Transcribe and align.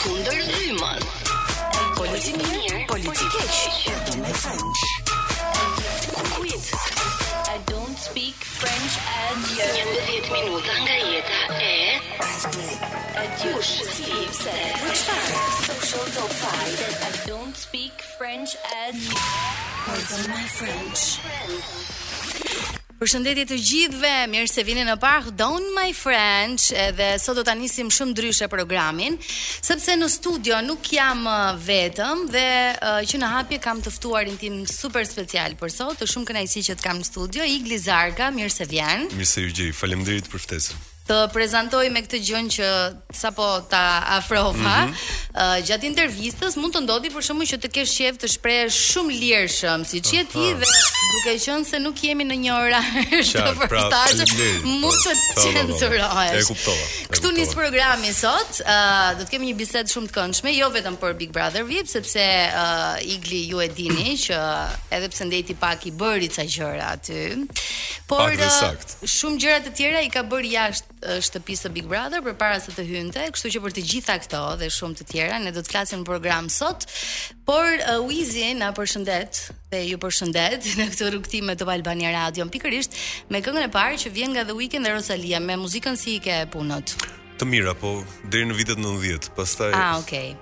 Kundër 0.02 0.40
Lyman. 0.42 1.02
Politik 1.94 2.34
mirë, 2.34 2.84
politik 2.90 3.30
Pardon 3.30 4.18
my 4.26 4.32
French. 4.42 4.80
Quit. 6.34 6.64
I 7.46 7.58
don't 7.70 7.94
speak 7.96 8.34
French 8.58 8.94
adieu. 9.30 10.18
11 10.18 10.34
minuta 10.34 10.74
nga 10.82 10.96
jeta 11.14 11.40
e 11.62 11.94
Social 13.38 14.50
I 17.06 17.10
don't 17.30 17.54
speak 17.56 18.02
French 18.18 18.58
adieu. 18.82 19.14
Përshëndetje 23.00 23.44
të 23.48 23.56
gjithëve, 23.56 24.10
mirë 24.28 24.50
se 24.52 24.64
vini 24.66 24.82
në 24.84 24.96
Park 25.00 25.30
Don 25.40 25.64
My 25.72 25.86
French, 25.96 26.66
edhe 26.76 27.06
sot 27.22 27.38
do 27.38 27.44
ta 27.48 27.54
nisim 27.56 27.88
shumë 27.94 28.12
ndryshe 28.12 28.48
programin, 28.52 29.16
sepse 29.32 29.96
në 29.96 30.10
studio 30.12 30.60
nuk 30.66 30.90
jam 30.94 31.24
vetëm 31.64 32.26
dhe 32.34 32.44
uh, 32.76 32.98
që 33.08 33.22
në 33.22 33.32
hapje 33.34 33.60
kam 33.64 33.80
të 33.84 33.90
në 33.90 34.38
tim 34.42 34.56
super 34.68 35.06
special 35.08 35.56
për 35.62 35.70
sot, 35.78 35.96
të 36.02 36.10
shumë 36.12 36.26
kënaqësi 36.34 36.66
që 36.68 36.76
të 36.76 36.82
kam 36.90 37.00
në 37.00 37.06
studio 37.08 37.44
Igli 37.48 37.78
Zarga, 37.78 38.28
mirë 38.36 38.52
se 38.58 38.68
vjen. 38.74 39.08
Mirë 39.16 39.32
se 39.32 39.46
ju 39.48 39.48
gjej, 39.60 39.72
faleminderit 39.72 40.28
për 40.28 40.44
ftesën 40.44 40.76
të 41.10 41.18
prezantoj 41.34 41.88
me 41.90 42.02
këtë 42.06 42.20
gjën 42.26 42.50
që 42.56 42.66
sapo 43.22 43.46
ta 43.72 43.82
afrova. 44.18 44.52
Mm 44.86 44.94
-hmm. 44.94 44.98
uh, 45.34 45.56
gjatë 45.66 45.86
intervistës 45.90 46.56
mund 46.60 46.74
të 46.76 46.84
ndodhi 46.86 47.10
për 47.14 47.24
shkakun 47.26 47.48
që 47.52 47.58
të 47.62 47.68
kesh 47.74 47.92
qejf 47.98 48.20
të 48.22 48.28
shprehesh 48.36 48.78
shumë 48.92 49.18
lirshëm, 49.22 49.80
siç 49.92 50.06
je 50.14 50.22
ti 50.32 50.46
dhe 50.58 50.66
duke 51.10 51.34
qenë 51.42 51.64
se 51.68 51.80
nuk 51.82 52.00
jemi 52.04 52.24
në 52.26 52.36
një 52.44 52.52
orar 52.54 52.88
të 53.10 53.44
pra, 53.60 53.84
vërtetë, 53.92 54.26
shumë 54.32 54.78
po. 54.82 54.90
të 54.90 55.14
censurohesh. 55.38 56.36
E 56.38 56.42
kuptova. 56.46 56.88
Këtu 57.14 57.32
nis 57.36 57.54
programi 57.56 58.12
sot, 58.16 58.60
ë 58.62 59.18
do 59.20 59.24
të 59.26 59.34
kemi 59.34 59.50
një 59.50 59.56
bisedë 59.60 59.94
shumë 59.94 60.10
të 60.10 60.16
këndshme, 60.18 60.54
jo 60.56 60.68
vetëm 60.74 60.98
për 61.02 61.16
Big 61.20 61.32
Brother 61.34 61.66
VIP, 61.68 61.90
sepse 61.90 62.22
ë 62.22 62.66
Igli 63.16 63.42
ju 63.50 63.58
e 63.64 63.68
dini 63.74 64.12
që 64.24 64.36
edhe 64.94 65.08
pse 65.10 65.26
ndeti 65.28 65.54
pak 65.60 65.86
i 65.90 65.94
bëri 65.98 66.28
ca 66.34 66.44
gjëra 66.46 66.90
aty, 66.96 67.24
por 68.10 68.28
pak 68.30 68.36
dhe 68.40 68.50
sakt. 68.54 68.96
shumë 69.18 69.40
gjëra 69.44 69.60
të 69.66 69.72
tjera 69.80 70.02
i 70.06 70.10
ka 70.12 70.22
bërë 70.26 70.52
jashtë 70.52 71.18
shtëpisë 71.28 71.66
së 71.68 71.74
Big 71.74 71.88
Brother 71.88 72.22
përpara 72.24 72.58
se 72.60 72.74
të 72.76 72.84
hynte, 72.90 73.26
kështu 73.34 73.54
që 73.54 73.62
për 73.64 73.74
të 73.78 73.84
gjitha 73.92 74.18
këto 74.26 74.42
dhe 74.60 74.68
shumë 74.74 75.00
të 75.00 75.08
tjera 75.12 75.38
ne 75.42 75.52
do 75.56 75.62
të 75.64 75.72
flasim 75.72 76.02
në 76.04 76.08
program 76.10 76.50
sot. 76.52 76.86
Por 77.50 77.66
uh, 77.82 77.96
Wizi 78.06 78.52
na 78.54 78.68
përshëndet 78.76 79.38
dhe 79.72 79.78
ju 79.88 79.98
përshëndet 80.02 80.68
në 80.78 80.86
këtë 80.92 80.99
këtë 81.00 81.14
rrugë 81.16 81.40
me 81.48 81.54
të 81.56 81.66
Albania 81.72 82.10
Radio, 82.12 82.44
pikërisht 82.52 82.92
me 83.32 83.40
këngën 83.44 83.68
e 83.68 83.72
parë 83.72 83.96
që 84.04 84.12
vjen 84.14 84.34
nga 84.36 84.44
The 84.44 84.56
Weeknd 84.56 84.84
dhe 84.86 84.92
Rosalia 84.94 85.40
me 85.40 85.56
muzikën 85.56 85.96
si 85.96 86.18
i 86.18 86.20
ke 86.24 86.42
punët. 86.52 86.92
Të 87.40 87.46
mira, 87.48 87.72
po 87.80 88.02
deri 88.28 88.44
në 88.50 88.56
vitet 88.58 88.78
90, 88.82 89.30
pastaj. 89.36 89.72
Ah, 89.72 89.94
okay. 89.98 90.34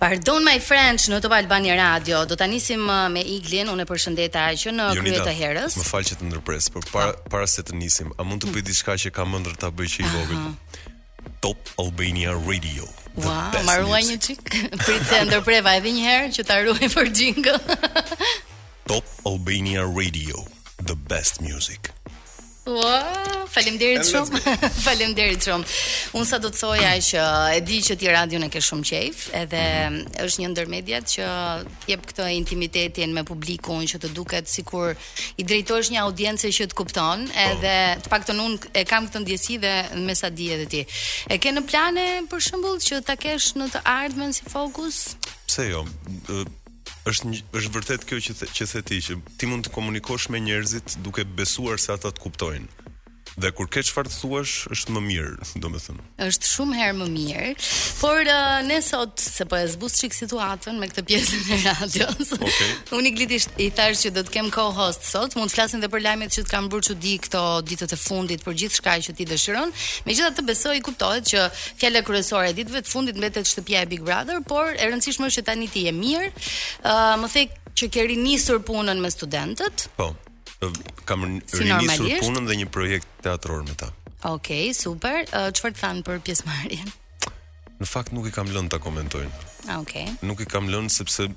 Pardon 0.00 0.40
my 0.46 0.54
French 0.64 1.08
në 1.12 1.18
Top 1.20 1.34
Albania 1.36 1.74
Radio. 1.76 2.22
Do 2.24 2.36
ta 2.38 2.46
nisim 2.48 2.86
uh, 2.88 3.10
me 3.12 3.20
Iglin, 3.20 3.68
unë 3.68 3.84
e 3.84 3.88
përshëndeta 3.90 4.46
që 4.62 4.72
në 4.76 4.86
krye 5.00 5.18
të 5.26 5.34
herës. 5.42 5.76
Më 5.76 5.84
fal 5.90 6.06
që 6.08 6.16
të 6.22 6.30
ndërpres, 6.30 6.70
por 6.72 6.86
para 6.92 7.10
po. 7.18 7.34
para 7.34 7.50
se 7.52 7.66
të 7.68 7.76
nisim, 7.76 8.14
a 8.16 8.24
mund 8.24 8.46
të 8.46 8.54
bëj 8.54 8.64
diçka 8.70 8.96
që 9.04 9.12
kam 9.16 9.34
ndërta 9.42 9.66
ta 9.68 9.74
bëj 9.76 9.90
që 9.98 10.06
i 10.06 10.14
vogël? 10.14 10.48
Top 11.44 11.74
Albania 11.82 12.32
Radio. 12.46 12.86
Wow, 13.20 13.52
marruaj 13.66 14.00
një 14.08 14.16
çik. 14.24 14.52
Pritse 14.86 15.18
ndërpreva 15.28 15.76
edhe 15.80 15.92
një 15.92 16.06
herë 16.06 16.32
që 16.38 16.46
ta 16.48 16.60
ruaj 16.64 16.88
për 16.94 17.10
jingle. 17.18 17.60
Top 18.90 19.04
Albania 19.24 19.82
Radio, 19.86 20.34
the 20.86 20.96
best 21.08 21.38
music. 21.40 21.78
Ua, 22.66 23.02
faleminderit 23.46 24.02
shumë. 24.08 24.40
faleminderit 24.88 25.46
shumë. 25.46 25.68
Unë 26.18 26.26
sa 26.26 26.40
do 26.42 26.50
të 26.50 26.58
thoja 26.58 26.88
që 27.10 27.22
e 27.60 27.60
di 27.62 27.78
që 27.86 27.94
ti 28.00 28.10
radion 28.10 28.48
e 28.48 28.50
ke 28.50 28.58
shumë 28.62 28.88
qejf, 28.90 29.20
edhe 29.44 29.62
është 30.26 30.42
një 30.42 30.50
ndër 30.56 31.04
që 31.12 31.28
jep 31.92 32.08
këtë 32.10 32.26
intimitetin 32.40 33.14
me 33.14 33.22
publikun 33.30 33.86
që 33.86 34.02
të 34.02 34.10
duket 34.16 34.50
sikur 34.50 34.98
i 35.38 35.44
drejtohesh 35.46 35.92
një 35.94 36.02
audiencë 36.10 36.50
që 36.58 36.68
të 36.74 36.74
kupton, 36.82 37.26
po. 37.30 37.44
edhe 37.46 37.76
të 38.02 38.10
paktën 38.10 38.42
unë 38.48 38.74
e 38.74 38.86
kam 38.90 39.06
këtë 39.06 39.18
ndjesi 39.22 39.60
dhe 39.68 39.74
me 40.02 40.18
sa 40.18 40.34
di 40.34 40.50
edhe 40.56 40.66
ti. 40.74 40.82
E 41.30 41.38
ke 41.38 41.54
në 41.54 41.62
plane 41.70 42.08
për 42.26 42.42
shembull 42.48 42.82
që 42.88 43.04
ta 43.06 43.14
kesh 43.22 43.52
në 43.54 43.70
të 43.76 43.86
ardhmen 43.86 44.34
si 44.34 44.50
fokus? 44.50 45.04
Pse 45.46 45.70
jo? 45.70 45.86
është 47.10 47.56
është 47.60 47.72
vërtet 47.76 48.04
kjo 48.08 48.20
që 48.26 48.36
the, 48.40 48.48
që 48.58 48.68
the 48.72 48.82
ti 48.90 49.00
që 49.08 49.18
ti 49.40 49.50
mund 49.50 49.66
të 49.66 49.74
komunikosh 49.74 50.28
me 50.32 50.42
njerëzit 50.46 50.98
duke 51.06 51.26
besuar 51.40 51.82
se 51.82 51.92
ata 51.96 52.14
të 52.14 52.24
kuptojnë 52.26 52.79
dhe 53.40 53.50
kur 53.56 53.68
ke 53.72 53.80
çfarë 53.86 54.10
të 54.10 54.16
thuash 54.20 54.52
është 54.74 54.94
më 54.94 55.00
mirë, 55.04 55.48
domethënë. 55.64 56.04
Është 56.26 56.48
shumë 56.50 56.76
herë 56.78 56.96
më 56.98 57.06
mirë, 57.14 57.46
por 58.00 58.20
uh, 58.20 58.56
ne 58.66 58.78
sot 58.84 59.22
se 59.22 59.46
po 59.48 59.56
e 59.58 59.68
zbus 59.72 59.96
çik 60.00 60.14
situatën 60.16 60.76
me 60.80 60.88
këtë 60.90 61.04
pjesën 61.08 61.52
e 61.56 61.60
radios. 61.70 62.32
Okay. 62.50 62.70
Unë 62.96 63.10
i 63.10 63.10
gliti 63.14 63.36
i 63.62 63.66
thash 63.76 64.00
që 64.04 64.10
do 64.16 64.22
të 64.26 64.32
kem 64.34 64.46
co-host 64.52 65.04
sot, 65.06 65.34
mund 65.38 65.50
të 65.52 65.54
flasim 65.54 65.78
edhe 65.80 65.88
për 65.92 66.02
lajmet 66.06 66.32
që 66.34 66.42
kanë 66.48 66.70
bërë 66.72 66.86
çudi 66.88 67.12
këto 67.26 67.42
ditët 67.68 67.92
e 67.94 67.98
fundit 68.00 68.42
për 68.44 68.56
gjithçka 68.62 68.94
që 69.06 69.14
ti 69.18 69.26
dëshiron. 69.30 69.70
Megjithatë 70.08 70.44
besoj 70.48 70.74
kuptohet 70.86 71.28
që 71.30 71.44
fjala 71.80 72.02
kryesore 72.06 72.50
e 72.50 72.56
ditëve 72.58 72.82
të 72.86 72.92
fundit 72.94 73.20
mbetet 73.20 73.48
shtëpia 73.52 73.84
e 73.86 73.90
Big 73.92 74.02
Brother, 74.08 74.40
por 74.50 74.72
e 74.72 74.88
rëndësishme 74.88 75.28
është 75.30 75.40
që 75.42 75.46
tani 75.50 75.68
ti 75.74 75.84
je 75.86 75.94
mirë. 76.00 76.32
Uh, 76.80 77.14
më 77.22 77.46
që 77.80 77.90
ke 77.94 78.08
rinisur 78.10 78.62
punën 78.66 78.98
me 79.04 79.12
studentët. 79.14 79.86
Po 80.00 80.10
kam 81.08 81.20
si 81.46 81.64
rinisur 81.64 82.12
punën 82.20 82.46
dhe 82.48 82.56
një 82.62 82.68
projekt 82.68 83.08
teatror 83.24 83.62
me 83.64 83.74
ta. 83.74 83.88
Okej, 84.22 84.30
okay, 84.30 84.72
super. 84.76 85.22
Çfarë 85.56 85.74
uh, 85.74 85.78
thanë 85.80 86.02
për 86.04 86.18
pjesëmarrjen? 86.26 86.90
Në 87.80 87.86
fakt 87.88 88.12
nuk 88.12 88.26
i 88.28 88.32
kam 88.34 88.50
lënë 88.52 88.68
ta 88.74 88.80
komentojnë. 88.84 89.30
Ah, 89.72 89.80
okej. 89.80 90.04
Okay. 90.10 90.26
Nuk 90.28 90.42
i 90.44 90.48
kam 90.48 90.68
lënë 90.72 90.92
sepse 90.92 91.30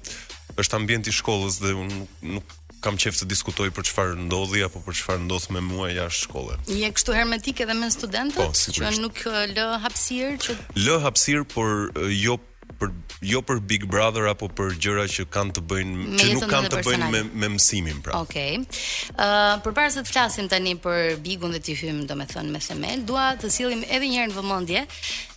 është 0.59 0.81
ambienti 0.81 1.13
i 1.13 1.15
shkollës 1.15 1.61
dhe 1.63 1.71
unë 1.79 2.01
nuk, 2.01 2.19
nuk 2.37 2.57
kam 2.83 2.97
qef 2.99 3.15
të 3.15 3.29
diskutoj 3.31 3.69
për 3.71 3.85
çfarë 3.87 4.17
ndodhi 4.25 4.65
apo 4.67 4.81
për 4.83 4.97
çfarë 4.99 5.23
ndodh 5.23 5.45
me 5.55 5.61
mua 5.63 5.87
jashtë 5.95 6.25
shkolle. 6.27 6.57
Je 6.67 6.89
kështu 6.91 7.15
hermetik 7.15 7.63
edhe 7.63 7.77
me 7.79 7.87
studentët, 7.95 8.43
po, 8.43 8.75
që 8.75 8.91
nuk 8.99 9.23
lë 9.55 9.69
hapësirë 9.85 10.33
që 10.43 10.57
lë 10.83 10.97
hapësirë, 11.07 11.47
por 11.53 12.09
jo 12.11 12.35
për 12.81 12.89
jo 13.23 13.39
për 13.47 13.59
Big 13.69 13.85
Brother 13.87 14.25
apo 14.31 14.47
për 14.57 14.73
gjëra 14.83 15.05
që 15.11 15.25
kanë 15.31 15.53
të 15.57 15.61
bëjnë 15.71 15.93
me 15.99 16.19
që 16.19 16.29
nuk 16.33 16.45
kanë 16.51 16.71
të 16.73 16.81
bëjnë 16.87 17.09
me 17.13 17.21
me 17.43 17.49
mësimin 17.55 18.01
pra. 18.03 18.17
Okej. 18.25 18.57
Okay. 18.57 18.81
Uh, 19.15 19.61
përpara 19.63 19.91
se 19.93 20.03
të 20.03 20.11
flasim 20.13 20.49
tani 20.51 20.73
për 20.83 21.15
Bigun 21.23 21.53
dhe 21.55 21.61
ti 21.63 21.75
hym, 21.79 22.01
domethënë 22.09 22.51
me 22.55 22.59
themel, 22.63 23.03
dua 23.07 23.29
të 23.39 23.51
sillim 23.55 23.85
edhe 23.87 24.09
një 24.09 24.19
herë 24.23 24.31
në 24.33 24.37
vëmendje 24.41 24.83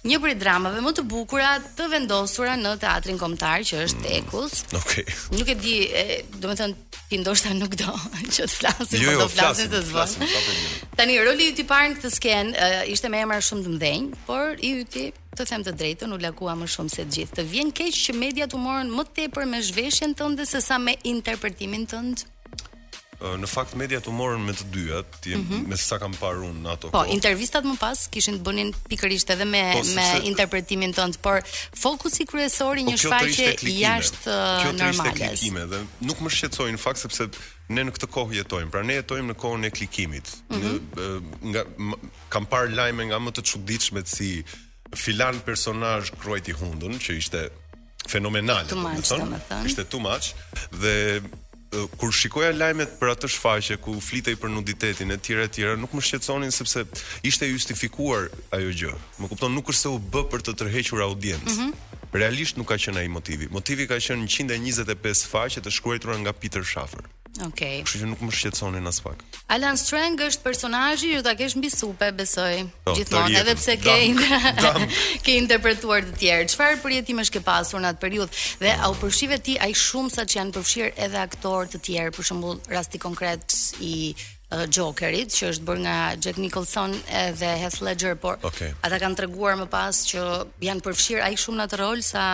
një 0.06 0.20
prej 0.22 0.36
dramave 0.38 0.82
më 0.86 0.92
të 0.96 1.04
bukura 1.10 1.52
të 1.78 1.88
vendosura 1.94 2.54
në 2.60 2.76
teatrin 2.82 3.18
kombëtar 3.18 3.64
që 3.66 3.80
është 3.86 4.00
mm, 4.00 4.06
Tekus. 4.06 4.58
Okej. 4.80 5.04
Okay. 5.04 5.38
Nuk 5.38 5.50
e 5.50 5.56
di, 5.58 5.76
domethënë 6.42 7.00
ti 7.06 7.20
ndoshta 7.22 7.54
nuk 7.58 7.74
do 7.78 7.94
që 8.34 8.46
të 8.46 8.50
flasim, 8.50 9.02
jo, 9.02 9.12
po 9.12 9.18
jo, 9.18 9.26
po 9.26 9.28
flasim 9.36 9.70
të 9.72 9.84
zvon. 9.90 10.96
Tani 10.98 11.20
roli 11.22 11.50
i 11.50 11.54
yt 11.54 11.62
i 11.62 11.66
parë 11.68 11.92
në 11.94 12.00
këtë 12.00 12.14
skenë 12.18 12.56
uh, 12.56 12.80
ishte 12.94 13.10
me 13.12 13.22
emra 13.26 13.38
shumë 13.46 13.66
të 13.68 13.76
mëdhenj, 13.76 14.10
por 14.26 14.58
i 14.66 14.74
yt 14.82 14.98
të 15.36 15.46
them 15.50 15.64
të 15.66 15.74
drejtën, 15.76 16.14
u 16.14 16.18
lakua 16.22 16.54
më 16.56 16.68
shumë 16.74 16.92
se 16.94 17.04
të 17.04 17.16
gjithë. 17.18 17.38
Të 17.40 17.46
vjen 17.52 17.72
keq 17.76 17.96
që 18.04 18.16
mediat 18.20 18.54
u 18.56 18.60
morën 18.62 18.92
më 18.96 19.06
tepër 19.16 19.46
me 19.50 19.60
zhveshjen 19.64 20.16
tënde 20.18 20.46
sesa 20.48 20.78
me 20.80 20.96
interpretimin 21.08 21.86
tënd? 21.90 22.24
Në 23.16 23.48
fakt 23.48 23.72
mediat 23.80 24.04
u 24.10 24.12
morën 24.12 24.40
me 24.44 24.52
të 24.52 24.66
dyat, 24.74 25.06
ti 25.24 25.32
mm 25.32 25.46
-hmm. 25.46 25.62
me 25.70 25.76
sa 25.76 25.96
kam 25.98 26.12
parë 26.14 26.40
unë 26.50 26.60
në 26.64 26.70
ato. 26.72 26.90
Po, 26.92 27.04
intervistat 27.08 27.64
më 27.64 27.76
pas 27.80 27.98
kishin 28.12 28.34
të 28.38 28.42
bënin 28.44 28.70
pikërisht 28.90 29.30
edhe 29.32 29.44
me 29.44 29.62
po, 29.72 29.80
me 29.96 30.06
interpretimin 30.30 30.92
tënd, 30.92 31.14
por 31.24 31.40
fokusi 31.82 32.26
kryesor 32.28 32.76
i 32.78 32.84
po, 32.84 32.90
një 32.90 32.96
shfaqje 32.96 33.46
jashtë 33.84 34.34
normale. 34.36 34.62
Kjo 34.62 34.72
të 34.78 34.88
ishte 34.92 35.16
klikime 35.18 35.62
dhe 35.70 35.80
nuk 36.00 36.18
më 36.24 36.28
shqetësoi 36.36 36.70
në 36.76 36.82
fakt 36.86 37.00
sepse 37.04 37.24
ne 37.74 37.80
në 37.86 37.90
këtë 37.96 38.08
kohë 38.16 38.32
jetojmë. 38.42 38.70
Pra 38.70 38.82
ne 38.88 38.94
jetojmë 39.00 39.28
në 39.32 39.36
kohën 39.42 39.62
e 39.66 39.70
klikimit. 39.76 40.26
Mm 40.52 40.60
-hmm. 40.60 41.24
Në 41.52 41.60
kam 42.32 42.44
parë 42.52 42.70
lajme 42.78 43.02
nga 43.08 43.16
më 43.24 43.30
të 43.36 43.42
çuditshmet 43.50 44.08
si 44.16 44.44
filan 44.94 45.38
personazh 45.40 46.10
Kruajti 46.20 46.52
Hundun 46.52 46.98
që 47.00 47.16
ishte 47.18 47.46
fenomenal, 48.06 48.66
domethënë, 48.70 49.40
ishte 49.66 49.84
too 49.90 49.98
much 50.00 50.34
dhe 50.70 51.20
kur 51.98 52.12
shikoja 52.14 52.52
lajmet 52.54 52.92
për 53.00 53.10
atë 53.16 53.28
shfaqje 53.34 53.76
ku 53.82 53.96
flitej 54.00 54.36
për 54.40 54.52
nuditetin 54.54 55.10
e 55.12 55.16
tjera 55.18 55.48
e 55.48 55.50
tjera 55.52 55.72
nuk 55.80 55.92
më 55.98 56.04
shqetësonin 56.08 56.54
sepse 56.54 56.84
ishte 57.28 57.48
justifikuar 57.50 58.30
ajo 58.56 58.70
gjë. 58.82 58.92
Më 59.20 59.28
kupton, 59.32 59.52
nuk 59.52 59.74
është 59.74 59.82
se 59.82 59.90
u 59.92 59.98
b 59.98 60.22
për 60.32 60.46
të 60.46 60.54
tërhequr 60.62 61.02
audiencë. 61.10 61.52
Mm 61.56 61.72
-hmm. 61.72 62.00
Realisht 62.22 62.56
nuk 62.56 62.70
ka 62.70 62.78
qenë 62.80 63.02
ai 63.02 63.08
motivi. 63.10 63.50
Motivi 63.50 63.86
ka 63.90 63.98
qenë 64.00 64.24
125 64.24 65.26
faqe 65.28 65.60
të 65.60 65.70
shkruajtura 65.74 66.16
nga 66.22 66.32
Peter 66.32 66.64
Schaffer. 66.64 67.02
Okej. 67.44 67.80
Okay. 67.80 67.84
Kështu 67.86 68.00
që 68.02 68.08
nuk 68.08 68.20
më 68.24 68.32
shqetësonin 68.38 68.88
as 68.88 69.00
pak. 69.04 69.22
Alan 69.52 69.76
Strang 69.80 70.16
është 70.26 70.42
personazhi 70.44 71.10
që 71.16 71.20
ta 71.26 71.34
kesh 71.38 71.56
mbi 71.60 71.70
supe, 71.72 72.08
besoj. 72.16 72.64
Po, 72.84 72.94
gjithmonë 72.98 73.38
edhe 73.42 73.54
pse 73.58 73.74
ke 73.82 73.96
ke 75.26 75.34
interpretuar 75.40 76.06
të 76.08 76.14
tjerë. 76.22 76.46
Çfarë 76.54 76.78
përjetimesh 76.84 77.32
ke 77.36 77.42
pasur 77.46 77.82
në 77.84 77.92
atë 77.92 78.02
periudhë 78.02 78.44
dhe 78.62 78.74
au 78.86 78.96
përfshive 79.00 79.40
ti 79.46 79.58
ai 79.66 79.74
shumë 79.76 80.14
sa 80.16 80.24
që 80.24 80.40
janë 80.40 80.56
përfshirë 80.56 80.94
edhe 81.08 81.20
aktor 81.26 81.68
të 81.74 81.82
tjerë, 81.90 82.14
për 82.16 82.28
shembull 82.30 82.62
rasti 82.72 83.00
konkret 83.02 83.54
i 83.84 83.94
uh, 84.16 84.64
Jokerit 84.72 85.34
që 85.36 85.52
është 85.52 85.68
bërë 85.68 85.84
nga 85.86 85.96
Jack 86.26 86.40
Nicholson 86.42 86.96
edhe 87.22 87.52
Heath 87.60 87.82
Ledger, 87.84 88.16
por 88.16 88.40
okay. 88.46 88.72
ata 88.86 88.98
kanë 89.02 89.20
treguar 89.22 89.58
më 89.60 89.68
pas 89.76 90.00
që 90.08 90.24
janë 90.70 90.84
përfshirë 90.88 91.26
ai 91.28 91.36
shumë 91.38 91.60
në 91.60 91.68
atë 91.68 91.82
rol 91.84 92.02
sa 92.12 92.26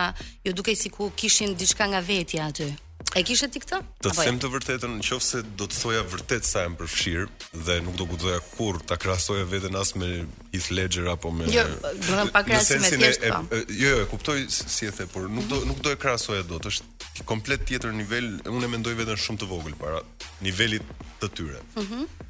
ju 0.45 0.55
dukej 0.61 0.77
sikur 0.87 1.13
kishin 1.19 1.57
diçka 1.59 1.91
nga 1.93 2.01
vetja 2.01 2.49
aty. 2.49 2.71
E 3.13 3.21
kishe 3.27 3.47
ti 3.51 3.59
këtë? 3.61 3.77
Të 4.01 4.09
Apoj? 4.09 4.15
Jo? 4.15 4.29
them 4.29 4.37
të 4.41 4.49
vërtetën, 4.53 4.93
në 4.99 5.05
qofë 5.05 5.25
se 5.27 5.41
do 5.59 5.67
të 5.69 5.77
thoja 5.83 6.01
vërtet 6.09 6.47
sa 6.47 6.63
e 6.67 6.71
më 6.73 7.27
dhe 7.67 7.75
nuk 7.85 7.97
do 7.99 8.07
këtë 8.09 8.23
doja 8.23 8.39
kur 8.55 8.79
të 8.89 8.97
krasoja 9.03 9.45
vetën 9.51 9.75
asë 9.75 9.99
me 10.01 10.09
Heath 10.53 10.69
Ledger 10.73 11.07
apo 11.11 11.31
me... 11.33 11.45
Jo, 11.53 11.63
do 11.83 12.17
të 12.17 12.25
pak 12.33 12.47
krasi 12.47 12.79
me 12.81 12.89
tjeshtë 12.95 13.31
po. 13.35 13.41
E, 13.55 13.61
jo, 13.83 13.89
jo, 13.89 14.01
e 14.01 14.07
kuptoj 14.11 14.37
si 14.53 14.89
e 14.89 14.91
the, 14.95 15.07
por 15.13 15.27
nuk 15.29 15.47
do, 15.51 15.59
nuk 15.69 15.81
do 15.85 15.93
e 15.93 15.99
krasoja 16.01 16.45
do 16.47 16.57
të 16.63 16.71
është 16.73 17.23
komplet 17.29 17.65
tjetër 17.69 17.93
nivel, 17.99 18.31
unë 18.49 18.67
e 18.67 18.71
mendoj 18.77 18.95
vetën 19.03 19.19
shumë 19.25 19.43
të 19.43 19.49
vogël 19.51 19.77
para 19.77 20.01
nivelit 20.47 20.95
të 21.21 21.33
tyre. 21.37 21.63
Mhm. 21.79 22.05
Mm 22.05 22.29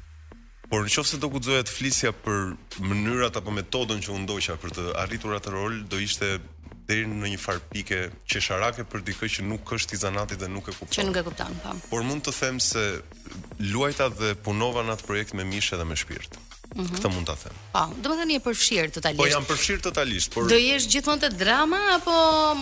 Por 0.64 0.80
në 0.82 0.88
qofë 0.90 1.06
se 1.06 1.18
do 1.20 1.28
këtë 1.30 1.58
të 1.68 1.70
flisja 1.76 2.10
për 2.24 2.54
mënyrat 2.88 3.36
apo 3.38 3.52
metodën 3.54 4.00
që 4.02 4.14
unë 4.16 4.54
për 4.62 4.70
të 4.76 4.84
arritur 5.02 5.34
atë 5.36 5.50
rol, 5.52 5.74
do 5.92 5.98
ishte 6.02 6.38
deri 6.88 7.06
në 7.08 7.30
një 7.34 7.38
far 7.40 7.60
pike 7.72 7.98
qesharake 8.28 8.84
për 8.88 9.04
dikë 9.06 9.28
që 9.36 9.44
nuk 9.48 9.70
është 9.76 9.96
i 9.96 10.00
dhe 10.40 10.48
nuk 10.52 10.68
e 10.68 10.74
kupton. 10.74 10.92
Që 10.92 11.06
nuk 11.08 11.16
e 11.16 11.22
kupton, 11.28 11.54
po. 11.64 11.72
Por 11.90 12.02
mund 12.04 12.24
të 12.26 12.34
them 12.38 12.60
se 12.60 12.84
luajta 13.60 14.10
dhe 14.12 14.34
punova 14.44 14.84
në 14.84 14.96
atë 14.98 15.08
projekt 15.08 15.32
me 15.34 15.44
mishë 15.48 15.78
edhe 15.78 15.84
me 15.88 15.96
shpirt. 15.96 16.36
Mm 16.74 16.84
-hmm. 16.84 16.96
Këtë 16.98 17.08
mund 17.14 17.26
ta 17.26 17.34
them. 17.44 17.56
Po, 17.72 17.84
do 18.02 18.08
të 18.12 18.16
thënë 18.20 18.36
e 18.36 18.40
përfshirë 18.46 18.90
totalisht. 18.96 19.22
Po 19.22 19.26
jam 19.26 19.44
përfshirë 19.44 19.80
totalisht, 19.88 20.34
por 20.34 20.48
do 20.48 20.56
jesh 20.58 20.86
gjithmonë 20.92 21.20
te 21.20 21.28
drama 21.44 21.80
apo 21.96 22.10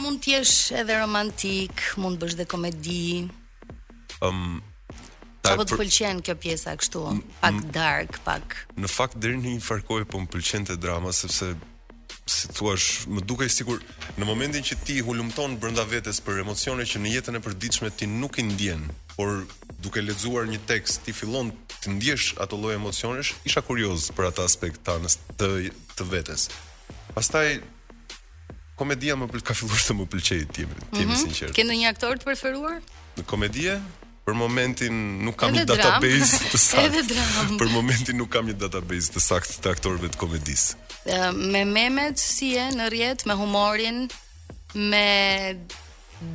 mund 0.02 0.18
të 0.22 0.42
edhe 0.80 0.94
romantik, 1.02 1.72
mund 1.96 2.18
të 2.18 2.22
bësh 2.26 2.36
dhe 2.36 2.44
komedi? 2.44 3.08
Ëm 4.20 4.28
um, 4.28 4.62
Ta 5.42 5.52
Apo 5.58 5.62
të 5.62 5.74
pëlqen 5.78 6.22
kjo 6.22 6.34
pjesa 6.36 6.76
kështu, 6.76 7.00
pak 7.40 7.54
dark, 7.74 8.12
pak... 8.24 8.56
Në 8.78 8.88
fakt, 8.88 9.16
dherë 9.18 9.42
një 9.42 9.58
farkoj, 9.60 10.04
po 10.04 10.18
më 10.22 10.26
pëlqen 10.30 10.66
të 10.66 10.76
drama, 10.78 11.10
sepse 11.12 11.56
si 12.32 12.48
thua, 12.56 12.74
më 13.12 13.20
dukej 13.28 13.50
sikur 13.52 13.80
në 14.18 14.26
momentin 14.28 14.64
që 14.64 14.78
ti 14.86 14.98
hulumton 15.04 15.58
brenda 15.60 15.84
vetes 15.88 16.20
për 16.24 16.42
emocione 16.44 16.86
që 16.88 17.02
në 17.02 17.12
jetën 17.16 17.38
e 17.38 17.42
përditshme 17.44 17.92
ti 17.98 18.08
nuk 18.08 18.40
i 18.40 18.44
ndjen, 18.48 18.84
por 19.16 19.44
duke 19.84 20.02
lexuar 20.04 20.48
një 20.50 20.60
tekst 20.70 21.04
ti 21.06 21.12
fillon 21.16 21.52
të 21.82 21.96
ndjesh 21.98 22.28
ato 22.42 22.56
lloje 22.60 22.78
emocionesh, 22.80 23.32
isha 23.48 23.62
kurioz 23.66 24.08
për 24.16 24.30
atë 24.30 24.46
aspekt 24.48 24.80
të 24.86 24.98
të, 25.40 25.50
të 25.98 26.08
vetes. 26.12 26.48
Pastaj 27.14 27.58
komedia 28.78 29.16
më 29.18 29.28
pëlqeu, 29.30 29.48
ka 29.52 29.58
filluar 29.58 29.82
të 29.86 29.96
më 29.98 30.08
pëlqejë 30.14 30.48
ti, 30.56 30.66
ti 30.70 31.02
më 31.02 31.10
mhm. 31.12 31.20
sinqer. 31.26 31.52
Ke 31.56 31.66
ndonjë 31.66 31.90
aktor 31.92 32.16
të 32.22 32.30
preferuar? 32.32 32.80
Në 33.18 33.28
komedi? 33.28 33.68
Për 34.22 34.36
momentin 34.38 34.96
nuk 35.26 35.34
kam 35.40 35.50
një 35.54 35.64
database 35.66 36.38
të 36.52 36.58
saktë. 36.68 36.84
Edhe 36.86 37.00
dram. 37.10 37.54
Për 37.58 37.70
momentin 37.74 38.18
nuk 38.22 38.30
kam 38.36 38.46
një 38.46 38.54
database 38.62 39.16
të 39.16 39.22
saktë 39.24 39.56
të 39.64 39.70
aktorëve 39.74 40.12
të 40.14 40.20
komedisë. 40.22 40.76
me 41.50 41.64
memet 41.64 42.18
si 42.22 42.52
e 42.54 42.68
në 42.76 42.86
rjet, 42.94 43.24
me 43.26 43.34
humorin, 43.34 44.04
me 44.74 45.58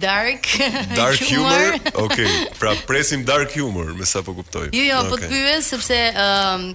dark 0.04 0.44
dark 1.00 1.22
humor. 1.30 1.78
Okej, 2.06 2.28
pra 2.60 2.74
presim 2.88 3.24
dark 3.24 3.54
humor, 3.56 3.94
me 3.96 4.04
sa 4.06 4.20
po 4.22 4.34
kuptoj. 4.36 4.68
Jo, 4.76 4.84
jo, 4.84 4.98
okay. 4.98 5.10
po 5.14 5.22
të 5.24 5.30
pyve, 5.32 5.54
sepse 5.64 6.02
um, 6.28 6.66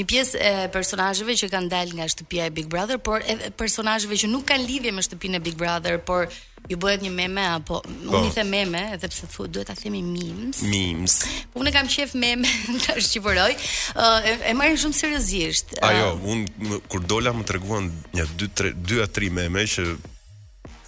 një 0.00 0.06
pjesë 0.08 0.38
e 0.48 0.54
personazheve 0.72 1.36
që 1.36 1.50
kanë 1.52 1.68
dalë 1.74 2.00
nga 2.00 2.08
shtëpia 2.14 2.48
e 2.48 2.54
Big 2.56 2.72
Brother, 2.72 2.96
por 2.96 3.20
edhe 3.28 3.52
personazheve 3.60 4.16
që 4.24 4.32
nuk 4.32 4.48
kanë 4.54 4.66
lidhje 4.72 4.94
me 4.96 5.04
shtëpinë 5.04 5.36
e 5.36 5.44
Big 5.50 5.60
Brother, 5.60 6.00
por 6.00 6.32
ju 6.70 6.76
bëhet 6.78 7.02
një 7.02 7.10
meme 7.14 7.42
apo 7.56 7.80
po. 7.82 7.92
unë 8.16 8.28
i 8.28 8.30
them 8.34 8.50
meme 8.52 8.80
edhe 8.94 9.08
pse 9.10 9.26
thu, 9.32 9.46
duhet 9.50 9.66
ta 9.68 9.74
themi 9.78 10.02
memes. 10.04 10.62
Memes. 10.70 11.14
Po 11.52 11.58
unë 11.62 11.72
kam 11.74 11.88
qef 11.90 12.14
meme 12.14 12.46
ta 12.86 12.94
shqiptoj. 12.98 13.52
uh, 13.52 14.22
e, 14.22 14.38
e 14.52 14.54
marrin 14.58 14.78
shumë 14.78 14.94
seriozisht. 15.00 15.74
Uh, 15.82 15.88
Ajo, 15.90 16.14
unë 16.32 16.78
kur 16.88 17.00
dola 17.02 17.34
më 17.34 17.44
treguan 17.48 17.90
një 18.14 18.24
2-3 18.46 18.72
dy 18.78 19.02
a 19.02 19.06
tre 19.10 19.30
meme 19.34 19.64
që 19.66 19.90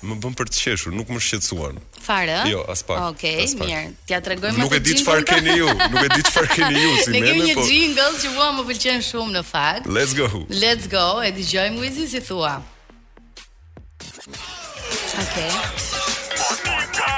më 0.04 0.18
bën 0.20 0.34
për 0.36 0.50
të 0.52 0.58
qeshur, 0.60 0.92
nuk 0.92 1.08
më 1.08 1.16
shqetësuan. 1.24 1.78
Fare? 2.04 2.34
Jo, 2.52 2.58
as 2.68 2.82
pak. 2.84 3.14
Okej, 3.16 3.38
okay, 3.40 3.54
mirë. 3.56 3.94
T'ia 4.04 4.18
tregojmë. 4.26 4.60
Nuk 4.60 4.74
e 4.76 4.80
di 4.84 4.98
çfarë 5.00 5.24
keni 5.30 5.54
ju, 5.56 5.64
nuk 5.64 5.96
e 6.04 6.10
di 6.12 6.24
çfarë 6.28 6.50
keni 6.54 6.82
ju 6.84 6.90
si 7.06 7.14
meme. 7.14 7.24
Ne 7.24 7.32
kemi 7.32 7.48
një 7.48 7.54
po- 7.56 7.64
jingle 7.72 8.08
që 8.20 8.34
mua 8.36 8.50
më 8.58 8.66
pëlqen 8.68 9.00
shumë 9.10 9.32
në 9.38 9.42
fakt. 9.48 9.88
Let's 9.88 10.12
go. 10.18 10.28
Let's 10.64 10.86
go. 10.92 11.08
E 11.24 11.32
dëgjojmë 11.40 11.80
Wizzy 11.80 12.04
si 12.12 12.20
thua. 12.28 12.58
Qa 15.14 17.10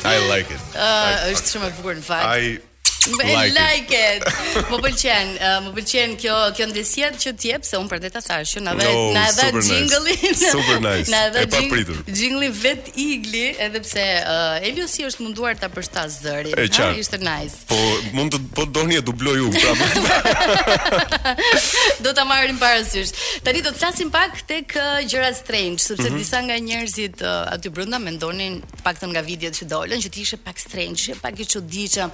I 0.04 0.18
like 0.28 0.50
it 0.50 0.60
uh, 0.76 1.30
është 1.30 1.54
shumë 1.54 1.72
e 1.72 1.74
bukur 1.80 1.98
në 2.02 2.06
fakt 2.10 2.68
Like, 3.08 3.54
like 3.58 3.90
it. 3.90 4.22
Më 4.70 4.78
pëlqen, 4.78 5.32
më 5.66 5.72
pëlqen 5.78 6.12
kjo 6.22 6.34
kjo 6.58 6.68
ndjesie 6.70 7.08
që 7.24 7.32
ti 7.40 7.50
jep 7.50 7.64
se 7.66 7.80
un 7.82 7.88
përdeta 7.90 8.22
sa 8.22 8.38
është, 8.44 8.62
na 8.68 8.76
vë 8.78 8.86
oh, 8.86 9.02
na 9.16 9.24
vë 9.38 9.64
jingle 9.66 10.14
Super 10.52 10.78
nice. 10.84 11.10
Na 11.14 11.24
vë 11.34 11.46
jingle-in. 11.50 12.12
Jingle 12.18 12.50
vet 12.54 12.92
igli, 13.02 13.48
edhe 13.58 13.82
pse 13.82 14.06
uh, 14.22 14.68
Elio 14.68 14.86
si 14.92 15.06
është 15.08 15.26
munduar 15.26 15.58
ta 15.60 15.70
përshtas 15.74 16.20
zërin. 16.22 16.54
Ai 16.58 17.02
ishte 17.02 17.18
nice. 17.26 17.64
Po 17.72 17.80
mund 18.14 18.36
të 18.38 18.42
po 18.58 18.68
doni 18.70 19.00
e 19.00 19.04
dubloj 19.04 19.38
u 19.48 19.50
pra. 19.56 21.34
do 22.06 22.14
ta 22.14 22.26
marrim 22.30 22.60
parasysh. 22.62 23.16
Tani 23.46 23.64
do 23.66 23.74
të 23.74 23.82
flasim 23.82 24.14
pak 24.14 24.44
tek 24.50 24.78
uh, 24.78 25.00
gjëra 25.10 25.34
strange, 25.42 25.82
sepse 25.82 26.04
mm 26.04 26.06
-hmm. 26.14 26.22
disa 26.22 26.38
nga 26.46 26.56
njerëzit 26.70 27.18
uh, 27.26 27.54
aty 27.56 27.70
brenda 27.74 27.98
mendonin 28.00 28.62
paktën 28.86 29.10
nga 29.14 29.22
videot 29.26 29.56
që 29.58 29.66
dolën 29.74 30.00
që 30.04 30.10
ti 30.14 30.22
ishe 30.22 30.38
pak 30.38 30.60
strange, 30.60 30.98
ishe 31.02 31.16
pak 31.24 31.40
i 31.40 31.46
çuditshëm, 31.46 32.10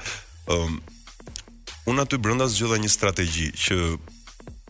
Ëm 0.51 0.59
um, 0.75 0.83
Unë 1.85 2.01
aty 2.01 2.17
brenda 2.17 2.47
zgjodha 2.49 2.79
një 2.81 2.87
strategji 2.89 3.43
që 3.61 3.75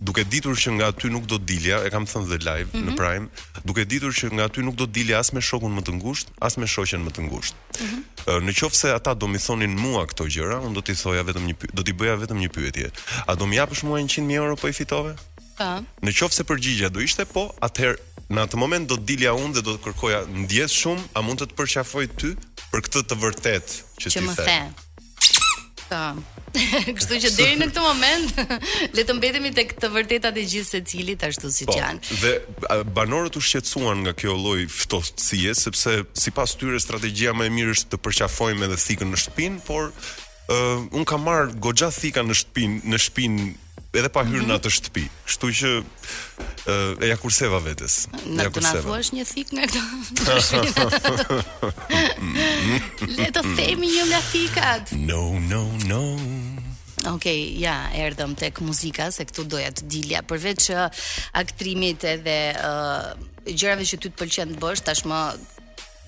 duke 0.01 0.25
ditur 0.27 0.55
që 0.59 0.71
nga 0.75 0.87
ty 0.91 1.07
nuk 1.11 1.23
do 1.29 1.37
të 1.39 1.47
dilja, 1.49 1.77
e 1.87 1.91
kam 1.93 2.03
thënë 2.07 2.27
dhe 2.27 2.39
live 2.43 2.67
mm 2.73 2.77
-hmm. 2.77 2.83
në 2.83 2.91
mhm. 2.91 2.97
Prime, 2.99 3.27
duke 3.63 3.85
ditur 3.85 4.11
që 4.11 4.31
nga 4.33 4.47
ty 4.49 4.61
nuk 4.63 4.75
do 4.75 4.83
të 4.85 4.91
dilja 4.91 5.19
as 5.19 5.31
me 5.33 5.41
shokun 5.41 5.71
më 5.75 5.81
të 5.87 5.91
ngushtë, 5.99 6.29
as 6.41 6.57
me 6.57 6.67
shoqen 6.67 7.01
më 7.05 7.11
të 7.15 7.21
ngushtë. 7.27 7.55
Mm 7.55 7.85
-hmm. 7.87 8.43
në 8.43 8.51
qoftë 8.59 8.75
se 8.77 8.89
ata 8.93 9.13
do 9.13 9.27
më 9.27 9.39
thonin 9.45 9.73
mua 9.79 10.05
këto 10.07 10.25
gjëra, 10.27 10.59
unë 10.59 10.73
do 10.75 10.81
t'i 10.81 10.95
thoja 10.99 11.23
vetëm 11.23 11.45
një 11.47 11.55
do 11.77 11.81
t'i 11.83 11.93
bëja 11.95 12.15
vetëm 12.19 12.37
një 12.43 12.49
pyetje. 12.51 12.87
A 13.27 13.35
do 13.35 13.45
më 13.45 13.55
japësh 13.63 13.83
mua 13.87 13.99
100.000 13.99 14.33
euro 14.35 14.55
po 14.55 14.67
i 14.67 14.73
fitove? 14.73 15.15
Po. 15.57 15.71
Në 16.03 16.11
qoftë 16.11 16.35
se 16.35 16.43
përgjigjja 16.43 16.89
do 16.91 16.99
ishte 16.99 17.23
po, 17.25 17.55
atëherë 17.63 17.95
në 18.29 18.39
atë 18.43 18.55
moment 18.59 18.83
do 18.89 18.95
të 18.99 19.05
dilja 19.05 19.31
unë 19.33 19.53
dhe 19.55 19.61
do 19.61 19.71
të 19.77 19.81
kërkoja 19.85 20.19
ndjes 20.27 20.71
shumë, 20.73 21.03
a 21.15 21.21
mund 21.21 21.39
të 21.39 21.45
të 21.47 21.55
përqafoj 21.55 22.05
ty 22.19 22.35
për 22.71 22.79
këtë 22.83 22.99
të 23.07 23.15
vërtetë 23.23 23.73
që 24.01 24.05
ti 24.11 24.11
the. 24.11 24.19
Që 24.19 24.27
më 24.27 24.35
the 24.35 24.84
tha. 25.89 26.13
Kështu 26.87 27.17
që 27.23 27.31
deri 27.35 27.57
në 27.59 27.67
këtë 27.69 27.81
moment 27.83 28.37
le 28.95 29.03
të 29.07 29.11
mbetemi 29.17 29.51
tek 29.57 29.73
të 29.81 29.87
vërtetat 29.91 30.37
e 30.39 30.43
gjithë 30.47 30.69
secilit 30.69 31.23
ashtu 31.27 31.47
siç 31.51 31.67
po, 31.69 31.73
janë. 31.81 31.99
Dhe 32.21 32.31
banorët 32.95 33.35
u 33.35 33.41
shqetësuan 33.43 33.97
nga 34.05 34.13
kjo 34.15 34.33
lloj 34.39 34.61
ftohtësie 34.71 35.51
sepse 35.59 35.91
sipas 36.25 36.55
tyre 36.59 36.79
strategjia 36.83 37.31
më 37.35 37.43
e 37.49 37.51
mirë 37.57 37.71
është 37.77 37.87
të 37.91 37.97
përqafojmë 38.07 38.61
edhe 38.69 38.77
thikën 38.87 39.09
në 39.11 39.17
shtëpinë, 39.25 39.57
por 39.67 39.83
uh, 39.91 40.77
un 40.95 41.03
kam 41.09 41.21
marr 41.27 41.45
goxha 41.59 41.89
thika 41.95 42.21
në 42.27 42.35
shtëpinë, 42.39 42.77
në 42.93 42.97
shtëpinë 43.05 43.39
edhe 43.95 44.09
pa 44.11 44.25
hyrë 44.27 44.41
mhm. 44.43 44.49
në 44.49 44.53
atë 44.59 44.69
shtëpi. 44.79 45.05
Kështu 45.27 45.47
që 45.59 45.69
uh, 45.81 47.03
e 47.03 47.07
ja 47.11 47.17
kurseva 47.19 47.59
vetes. 47.67 47.93
Në 48.25 48.41
të 48.55 48.59
na 48.65 48.71
është 49.01 49.13
një 49.19 49.25
thik 49.27 49.47
nga 49.59 49.65
Le 53.03 53.25
të 53.33 53.41
themi 53.57 53.89
një 53.91 54.05
nga 54.07 54.19
fikat. 54.29 54.93
No, 55.03 55.35
no, 55.49 55.61
no. 55.87 55.99
Okej, 57.05 57.09
okay, 57.13 57.41
ja, 57.61 57.73
erdhëm 57.93 58.33
tek 58.39 58.61
muzika 58.65 59.09
se 59.13 59.25
këtu 59.27 59.43
doja 59.51 59.69
të 59.75 59.83
dilja 59.91 60.21
përveç 60.25 60.63
që 60.69 60.77
uh, 60.87 61.03
aktrimit 61.37 62.05
edhe 62.07 62.37
uh, 62.55 63.11
gjërave 63.51 63.83
që 63.85 63.99
ty 63.99 64.09
të 64.13 64.21
pëlqen 64.21 64.55
të 64.55 64.61
bësh, 64.63 64.85
tashmë 64.87 65.19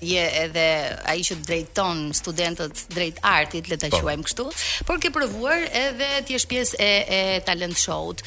je 0.08 0.24
edhe 0.46 0.64
ai 1.10 1.22
që 1.28 1.36
drejton 1.46 2.00
studentët 2.16 2.84
drejt 2.96 3.20
artit, 3.26 3.68
le 3.70 3.78
ta 3.82 3.90
po. 3.92 4.00
quajmë 4.06 4.26
kështu, 4.30 4.48
por 4.88 4.98
ke 5.02 5.12
provuar 5.14 5.68
edhe 5.84 6.08
ti 6.26 6.34
jesh 6.38 6.48
pjesë 6.50 6.80
e, 6.80 6.90
e 7.20 7.22
talent 7.46 7.76
show-t. 7.84 8.24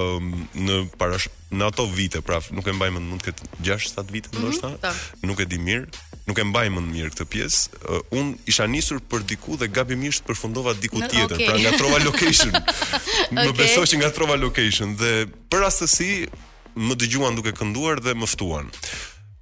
um, 0.00 0.30
në 0.54 0.78
para 0.96 1.18
në 1.52 1.66
ato 1.66 1.84
vite, 1.90 2.22
pra 2.24 2.38
nuk 2.56 2.64
e 2.64 2.72
mbaj 2.78 2.88
më 2.94 3.02
mund 3.10 3.26
këtë 3.26 3.50
6-7 3.68 4.14
vite 4.16 4.30
Mm 4.32 4.48
-hmm, 4.48 5.02
nuk 5.28 5.40
e 5.40 5.44
di 5.52 5.58
mirë, 5.66 5.86
nuk 6.30 6.38
e 6.40 6.44
mbaj 6.52 6.66
mend 6.72 6.88
mirë 6.94 7.10
këtë 7.18 7.28
pjesë. 7.28 7.84
Uh, 7.88 8.00
unë 8.18 8.30
isha 8.48 8.64
nisur 8.66 9.00
për 9.10 9.20
diku 9.28 9.60
dhe 9.60 9.68
gabimisht 9.68 10.24
përfundova 10.26 10.72
diku 10.80 11.04
në, 11.04 11.08
tjetër, 11.12 11.36
okay. 11.36 11.48
pra 11.52 11.56
nga 11.60 11.70
trova 11.78 11.98
location. 12.08 12.52
okay. 12.56 13.44
Më 13.44 13.52
besoj 13.60 13.84
që 13.90 13.96
nga 14.00 14.10
trova 14.16 14.40
location 14.46 14.96
dhe 14.96 15.28
për 15.52 15.58
rastësi 15.66 16.12
më 16.86 16.94
dëgjuan 17.02 17.36
duke 17.36 17.52
kënduar 17.52 18.00
dhe 18.00 18.12
më 18.20 18.26
ftuan 18.32 18.66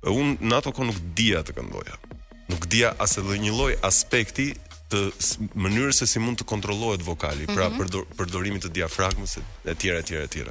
unë 0.06 0.38
në 0.46 0.58
ato 0.60 0.72
nuk 0.86 1.00
dija 1.18 1.40
të 1.44 1.54
këndoja. 1.58 1.98
Nuk 2.48 2.66
dija 2.72 2.94
as 3.02 3.18
edhe 3.18 3.38
një 3.42 3.52
lloj 3.54 3.72
aspekti 3.84 4.52
të 4.88 5.02
mënyrës 5.60 5.98
se 6.00 6.06
si 6.08 6.18
mund 6.22 6.38
të 6.40 6.46
kontrollohet 6.48 7.02
vokali, 7.04 7.46
pra 7.50 7.66
mm 7.68 7.78
-hmm. 7.78 8.06
përdor, 8.16 8.58
të 8.62 8.68
diafragmës 8.68 9.38
e 9.64 9.74
tjera 9.74 9.98
e 9.98 10.02
tjera 10.02 10.24
e 10.24 10.28
tjera. 10.28 10.50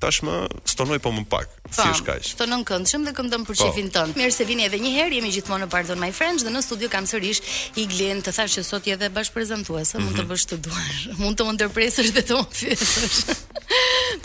Tashmë 0.00 0.48
stonoj 0.64 0.98
po 0.98 1.10
më 1.12 1.24
pak, 1.30 1.48
pa, 1.62 1.82
si 1.82 1.88
është 1.88 2.04
kaq. 2.06 2.22
Po, 2.38 2.44
këndshëm 2.64 3.04
dhe 3.06 3.12
këndon 3.14 3.46
për 3.46 3.54
shefin 3.54 3.86
po. 3.86 3.92
ton 3.94 4.12
Mirë 4.16 4.30
se 4.34 4.44
vini 4.44 4.64
edhe 4.64 4.76
një 4.78 4.90
herë, 4.98 5.14
jemi 5.14 5.30
gjithmonë 5.32 5.64
në 5.64 5.68
Pardon 5.70 5.98
My 6.00 6.12
Friends 6.12 6.42
dhe 6.42 6.50
në 6.50 6.62
studio 6.62 6.88
kam 6.88 7.04
sërish 7.06 7.40
Iglen, 7.76 8.18
të 8.22 8.32
thash 8.34 8.58
që 8.58 8.62
sot 8.64 8.86
je 8.86 8.92
edhe 8.94 9.08
bashkëprezantuese, 9.10 9.98
mm 9.98 10.02
-hmm. 10.02 10.04
mund 10.04 10.16
të 10.18 10.22
mhm. 10.22 10.32
bësh 10.32 10.46
të 10.50 10.56
duash, 10.56 11.18
mund 11.22 11.36
të 11.40 11.44
më 11.44 11.52
ndërpresësh 11.54 12.10
dhe 12.18 12.22
të 12.22 12.34
më 12.38 12.44
fyesësh 12.52 13.41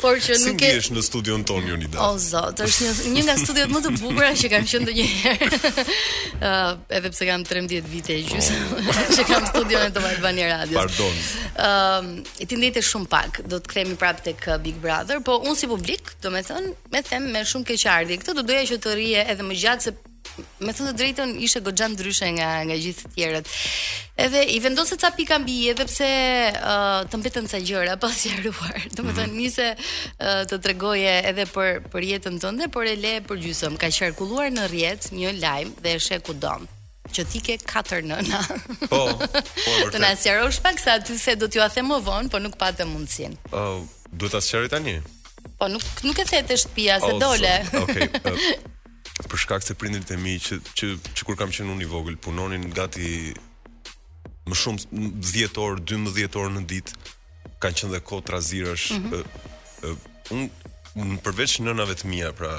por 0.01 0.17
që 0.21 0.37
nuk 0.37 0.37
e... 0.37 0.39
Si 0.47 0.53
ndihesh 0.57 0.89
në 0.93 1.03
studion 1.05 1.43
ton, 1.47 1.65
Unida? 1.73 1.99
O, 2.05 2.17
zot, 2.21 2.61
është 2.63 2.85
një, 2.87 2.93
një 3.17 3.23
nga 3.27 3.35
studiot 3.41 3.73
më 3.73 3.81
të 3.85 3.91
bukura 3.97 4.29
që 4.41 4.51
kam 4.53 4.65
qëndë 4.69 4.95
një 4.97 5.05
herë. 5.13 5.49
edhe 6.99 7.11
pse 7.13 7.27
kam 7.29 7.45
13 7.47 7.89
vite 7.91 8.15
e 8.15 8.25
gjysë, 8.27 8.57
oh. 8.77 8.97
që 9.17 9.27
kam 9.31 9.47
studion 9.49 9.85
e 9.89 9.93
të 9.97 10.03
Albania 10.11 10.49
Radio. 10.53 10.79
Pardon. 10.79 11.21
Uh, 11.57 12.41
ti 12.45 12.57
ndihete 12.59 12.83
shumë 12.85 13.09
pak, 13.13 13.41
do 13.49 13.59
të 13.63 13.73
kremi 13.73 13.97
prapë 13.99 14.27
të 14.29 14.35
kë 14.45 14.59
Big 14.67 14.79
Brother, 14.83 15.21
po 15.27 15.39
unë 15.43 15.57
si 15.63 15.71
publik, 15.73 16.15
do 16.23 16.31
me 16.33 16.43
me 16.93 17.01
them 17.09 17.31
me 17.33 17.41
shumë 17.45 17.71
keqardi. 17.73 18.19
Këtë 18.21 18.37
do 18.37 18.43
doja 18.47 18.67
që 18.75 18.81
të 18.83 18.93
rije 19.01 19.23
edhe 19.33 19.43
më 19.47 19.61
gjatë 19.63 19.87
se 19.89 19.99
Me 20.61 20.69
thënë 20.75 20.91
të 20.91 20.91
drejtën 20.99 21.29
ishe 21.41 21.61
gogjan 21.65 21.95
ndryshe 21.95 22.27
nga, 22.35 22.49
nga 22.67 22.75
gjithë 22.77 23.07
tjerët 23.15 23.47
Edhe 24.17 24.41
i 24.43 24.59
vendose 24.59 24.95
ca 24.97 25.11
pika 25.15 25.37
mbi 25.39 25.67
edhe 25.69 25.85
pse 25.85 26.05
uh, 26.49 27.03
të 27.09 27.17
mbetën 27.21 27.45
ca 27.51 27.59
gjëra 27.61 27.97
pas 28.01 28.15
sjaruar. 28.17 28.79
Domethënë 28.97 29.33
mm 29.33 29.45
-hmm. 29.45 29.77
uh, 29.77 30.45
të 30.49 30.57
tregoje 30.61 31.13
edhe 31.29 31.45
për 31.45 31.69
për 31.93 32.01
jetën 32.11 32.39
tënde, 32.41 32.67
por 32.73 32.85
e 32.85 32.95
le 32.95 33.15
për 33.29 33.37
gjysmë. 33.43 33.77
Ka 33.77 33.87
qarkulluar 33.99 34.47
në 34.57 34.63
rrjet 34.73 35.01
një 35.19 35.29
lajm 35.43 35.69
dhe 35.83 35.89
e 35.95 35.99
sheh 35.99 36.21
ku 36.25 36.33
don. 36.33 36.65
Që 37.13 37.21
ti 37.31 37.39
ke 37.45 37.57
katër 37.73 38.01
nëna. 38.09 38.39
Po. 38.89 39.01
Po. 39.07 39.71
Të 39.93 39.97
na 40.01 40.15
sjarosh 40.15 40.59
pak 40.61 40.79
sa 40.79 40.99
ti 40.99 41.17
se 41.19 41.35
do 41.35 41.45
t'ju 41.47 41.61
a 41.61 41.67
them 41.69 41.85
më 41.91 41.99
vonë, 42.07 42.27
por 42.29 42.41
nuk 42.41 42.55
pa 42.57 42.71
të 42.73 42.83
Ë, 42.85 43.27
oh, 43.51 43.83
duhet 44.17 44.31
ta 44.31 44.39
sqaroj 44.41 44.67
tani. 44.69 45.01
Po 45.59 45.67
nuk 45.67 45.83
nuk 46.03 46.17
e 46.19 46.23
the 46.25 46.41
te 46.47 46.55
shtëpia 46.57 46.95
se 46.99 47.11
oh, 47.13 47.19
dole. 47.19 47.53
Okej. 47.83 48.09
Okay. 48.13 48.37
Uh, 49.17 49.25
për 49.29 49.37
shkak 49.37 49.63
se 49.63 49.73
prindërit 49.73 50.11
e 50.11 50.17
mi 50.17 50.33
që 50.39 50.59
që, 50.77 50.85
që 51.17 51.21
kur 51.25 51.35
kam 51.35 51.49
qenë 51.49 51.69
unë 51.73 51.81
i 51.81 51.85
vogël 51.95 52.15
punonin 52.25 52.69
gati 52.77 53.33
më 54.49 54.55
shumë 54.61 55.03
10 55.19 55.61
orë, 55.63 55.81
12 55.91 56.39
orë 56.41 56.53
në 56.57 56.63
ditë, 56.71 57.13
kanë 57.63 57.79
qenë 57.81 57.95
dhe 57.95 58.01
kohë 58.09 58.27
trazirësh. 58.29 58.87
Mm 58.97 59.13
-hmm. 59.17 60.49
Un 61.03 61.17
përveç 61.25 61.59
nënave 61.65 61.93
të 61.99 62.07
mia, 62.09 62.29
pra 62.39 62.53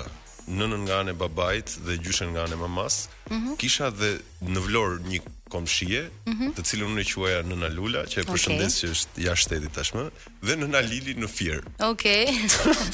nënën 0.59 0.81
nga 0.87 0.95
anë 1.03 1.11
e 1.13 1.19
babait 1.25 1.69
dhe 1.87 1.97
gjyshen 2.05 2.31
nga 2.33 2.45
anë 2.45 2.55
e 2.57 2.59
mamas, 2.65 2.95
mm 3.31 3.37
-hmm. 3.37 3.55
kisha 3.61 3.89
dhe 4.01 4.13
në 4.53 4.61
Vlorë 4.67 4.97
një 5.11 5.19
komëshie... 5.53 6.03
mm 6.29 6.35
-hmm. 6.37 6.51
të 6.57 6.61
cilën 6.69 6.87
unë 6.93 7.01
e 7.05 7.07
quaja 7.13 7.41
Nëna 7.49 7.69
Lula, 7.77 8.03
që 8.11 8.17
e 8.23 8.25
përshëndes 8.31 8.75
okay. 8.75 8.81
që 8.81 8.87
është 8.95 9.15
jashtë 9.27 9.53
edhi 9.59 9.69
tashmë, 9.77 10.05
dhe 10.47 10.55
Nëna 10.61 10.81
Lili 10.91 11.15
në 11.23 11.29
Fier. 11.37 11.61
Okej. 11.91 12.23
Okay. 12.25 12.29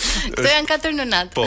Kto 0.34 0.48
janë 0.56 0.68
katër 0.72 0.92
nënat? 1.00 1.28
po. 1.38 1.44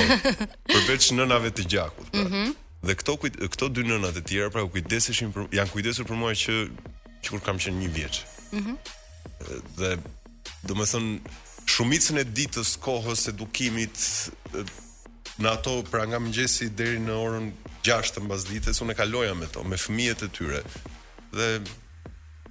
Përveç 0.74 1.04
nënave 1.20 1.50
të 1.58 1.64
gjakut. 1.74 2.08
Pra. 2.12 2.24
Mm 2.24 2.32
-hmm. 2.34 2.48
Dhe 2.88 2.94
këto 3.00 3.14
këto 3.54 3.66
dy 3.76 3.82
nënat 3.92 4.16
e 4.22 4.24
tjera 4.28 4.50
pra 4.54 4.62
kujdeseshin 4.74 5.30
janë 5.58 5.72
kujdesur 5.74 6.06
për 6.10 6.18
mua 6.22 6.32
që 6.44 6.54
që 7.22 7.34
kur 7.34 7.44
kam 7.46 7.60
qenë 7.62 7.82
një 7.86 7.92
vjeç. 7.98 8.22
Mhm. 8.52 8.76
dhe 9.78 9.90
dhe 10.68 10.74
me 10.80 10.86
thënë 10.88 11.34
shumicën 11.70 12.18
e 12.18 12.24
ditës 12.26 12.78
kohës 12.82 13.26
edukimit 13.30 13.98
në 15.38 15.50
ato 15.52 15.84
pra 15.92 16.06
nga 16.08 16.18
më 16.20 16.32
gjesi 16.34 16.70
deri 16.74 16.98
në 17.04 17.12
orën 17.14 17.50
gjashtë 17.86 18.16
të 18.18 18.24
mbasdites 18.24 18.56
ditës 18.56 18.80
unë 18.82 18.96
e 18.96 18.96
kaloja 19.02 19.36
me 19.36 19.46
to, 19.52 19.64
me 19.68 19.76
fëmijet 19.78 20.24
e 20.26 20.30
tyre 20.38 20.62
dhe 21.36 21.50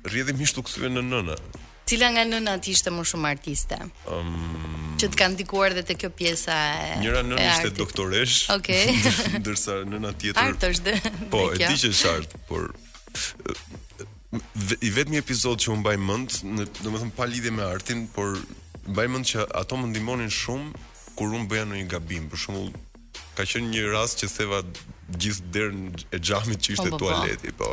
rrjedhim 0.04 0.42
ishtu 0.44 0.62
kthyen 0.62 0.98
në 1.00 1.04
nëna 1.08 1.38
Cila 1.88 2.08
nga 2.12 2.24
nëna 2.28 2.58
ishte 2.68 2.90
më 2.90 3.02
shumë 3.08 3.30
artiste? 3.32 3.76
Um, 4.12 4.92
që 5.00 5.08
të 5.12 5.16
kanë 5.22 5.38
dikuar 5.40 5.74
dhe 5.74 5.82
të 5.88 5.96
kjo 6.02 6.10
pjesa 6.18 6.52
e 6.76 6.76
artit? 6.76 7.06
Njëra 7.06 7.20
nëna 7.30 7.48
ishte 7.54 7.72
artik. 7.72 8.04
Okej. 8.04 8.54
okay. 8.54 9.42
dërsa 9.48 9.80
nëna 9.94 10.10
tjetër... 10.20 10.42
Artë 10.44 10.70
është 10.74 10.86
dhe 10.86 10.94
po, 11.32 11.38
kjo. 11.38 11.38
Po, 11.38 11.44
e 11.54 11.60
di 11.64 11.74
që 11.82 11.92
është 11.96 12.10
art, 12.18 12.34
por 12.50 12.72
i 14.80 14.90
vetmi 14.90 15.16
një 15.16 15.22
episod 15.24 15.60
që 15.62 15.72
u 15.72 15.76
mbaj 15.82 15.96
mend, 16.00 16.36
do 16.58 16.66
të 16.66 16.86
them 16.98 17.10
pa 17.16 17.28
lidhje 17.28 17.52
me 17.52 17.64
artin, 17.66 18.06
por 18.14 18.36
mbaj 18.86 19.06
mend 19.12 19.28
që 19.32 19.46
ato 19.60 19.78
më 19.80 19.92
ndihmonin 19.94 20.32
shumë 20.32 20.86
kur 21.16 21.32
unë 21.32 21.48
bëja 21.52 21.68
ndonjë 21.70 21.90
gabim. 21.94 22.26
Për 22.32 22.42
shembull, 22.44 22.72
ka 23.36 23.46
qenë 23.48 23.70
një 23.72 23.86
rast 23.94 24.20
që 24.22 24.30
theva 24.36 24.58
gjithë 25.16 25.52
derën 25.54 25.86
e 26.16 26.20
xhamit 26.20 26.60
që 26.64 26.74
ishte 26.76 26.90
po, 26.90 26.98
po, 26.98 26.98
po. 26.98 27.14
tualeti, 27.14 27.54
po. 27.56 27.72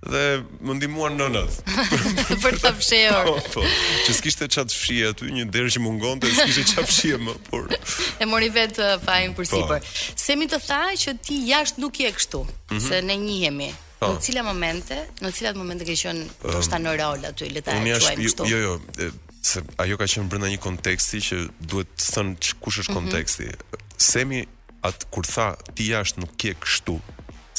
Dhe 0.00 0.20
më 0.64 0.74
ndihmuan 0.78 1.18
nënat. 1.20 1.58
Për 2.42 2.54
ta 2.62 2.70
fshehur. 2.72 3.28
Po. 3.52 3.64
Që 4.06 4.14
s'kishte 4.16 4.48
çat 4.48 4.72
fshije 4.72 5.10
aty, 5.14 5.28
një 5.36 5.44
derë 5.52 5.74
që 5.76 5.82
mungonte, 5.84 6.30
s'kishte 6.38 6.64
çat 6.72 6.88
fshije 6.88 7.18
më, 7.26 7.34
por 7.50 7.68
e 7.76 8.28
mori 8.30 8.48
vet 8.54 8.80
uh, 8.80 8.96
fajin 9.04 9.36
për 9.36 9.50
sipër. 9.52 9.92
Semi 10.24 10.48
të 10.48 10.60
tha 10.64 10.80
që 11.04 11.16
ti 11.28 11.42
jashtë 11.52 11.84
nuk 11.84 12.00
je 12.00 12.14
kështu, 12.16 12.42
mhm. 12.72 12.86
se 12.88 13.02
ne 13.10 13.20
njihemi. 13.28 13.70
Po. 14.00 14.08
Në 14.16 14.22
cilat 14.24 14.46
momente, 14.48 14.96
në 15.20 15.30
cilat 15.36 15.56
momente 15.60 15.84
ke 15.84 15.92
qenë 16.00 16.22
ehm, 16.24 16.52
ndoshta 16.54 16.78
në 16.80 16.94
rol 17.02 17.26
aty, 17.28 17.50
le 17.52 17.60
ta 17.66 17.74
quajmë 17.76 17.98
kështu. 18.22 18.46
Jo, 18.48 18.56
jo, 18.56 18.78
jo 19.02 19.08
se 19.48 19.60
ajo 19.80 19.96
ka 20.00 20.06
qenë 20.08 20.28
brenda 20.32 20.48
një 20.52 20.60
konteksti 20.60 21.20
që 21.26 21.38
duhet 21.68 21.92
të 22.00 22.06
thënë 22.14 22.50
kush 22.64 22.80
është 22.82 22.94
mhm. 22.94 22.98
konteksti. 22.98 23.48
Mm 23.50 23.58
-hmm. 23.58 23.86
Semi 24.06 24.40
atë 24.88 25.10
kur 25.12 25.26
tha 25.28 25.50
ti 25.76 25.90
jashtë 25.92 26.20
nuk 26.24 26.32
ke 26.40 26.56
kështu, 26.64 27.00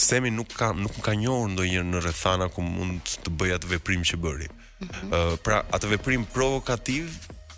Semi 0.02 0.30
nuk 0.34 0.50
ka 0.58 0.72
nuk 0.74 0.96
më 0.98 1.02
ka 1.06 1.14
njohur 1.14 1.50
ndonjëherë 1.54 1.90
në 1.94 2.00
rrethana 2.02 2.48
ku 2.50 2.62
mund 2.66 3.02
të 3.24 3.30
bëj 3.38 3.52
atë 3.60 3.68
veprim 3.70 4.02
që 4.10 4.18
bëri. 4.24 4.48
Mm 4.50 4.88
-hmm. 4.88 5.10
uh, 5.14 5.38
pra 5.46 5.62
atë 5.76 5.88
veprim 5.94 6.26
provokativ, 6.26 7.06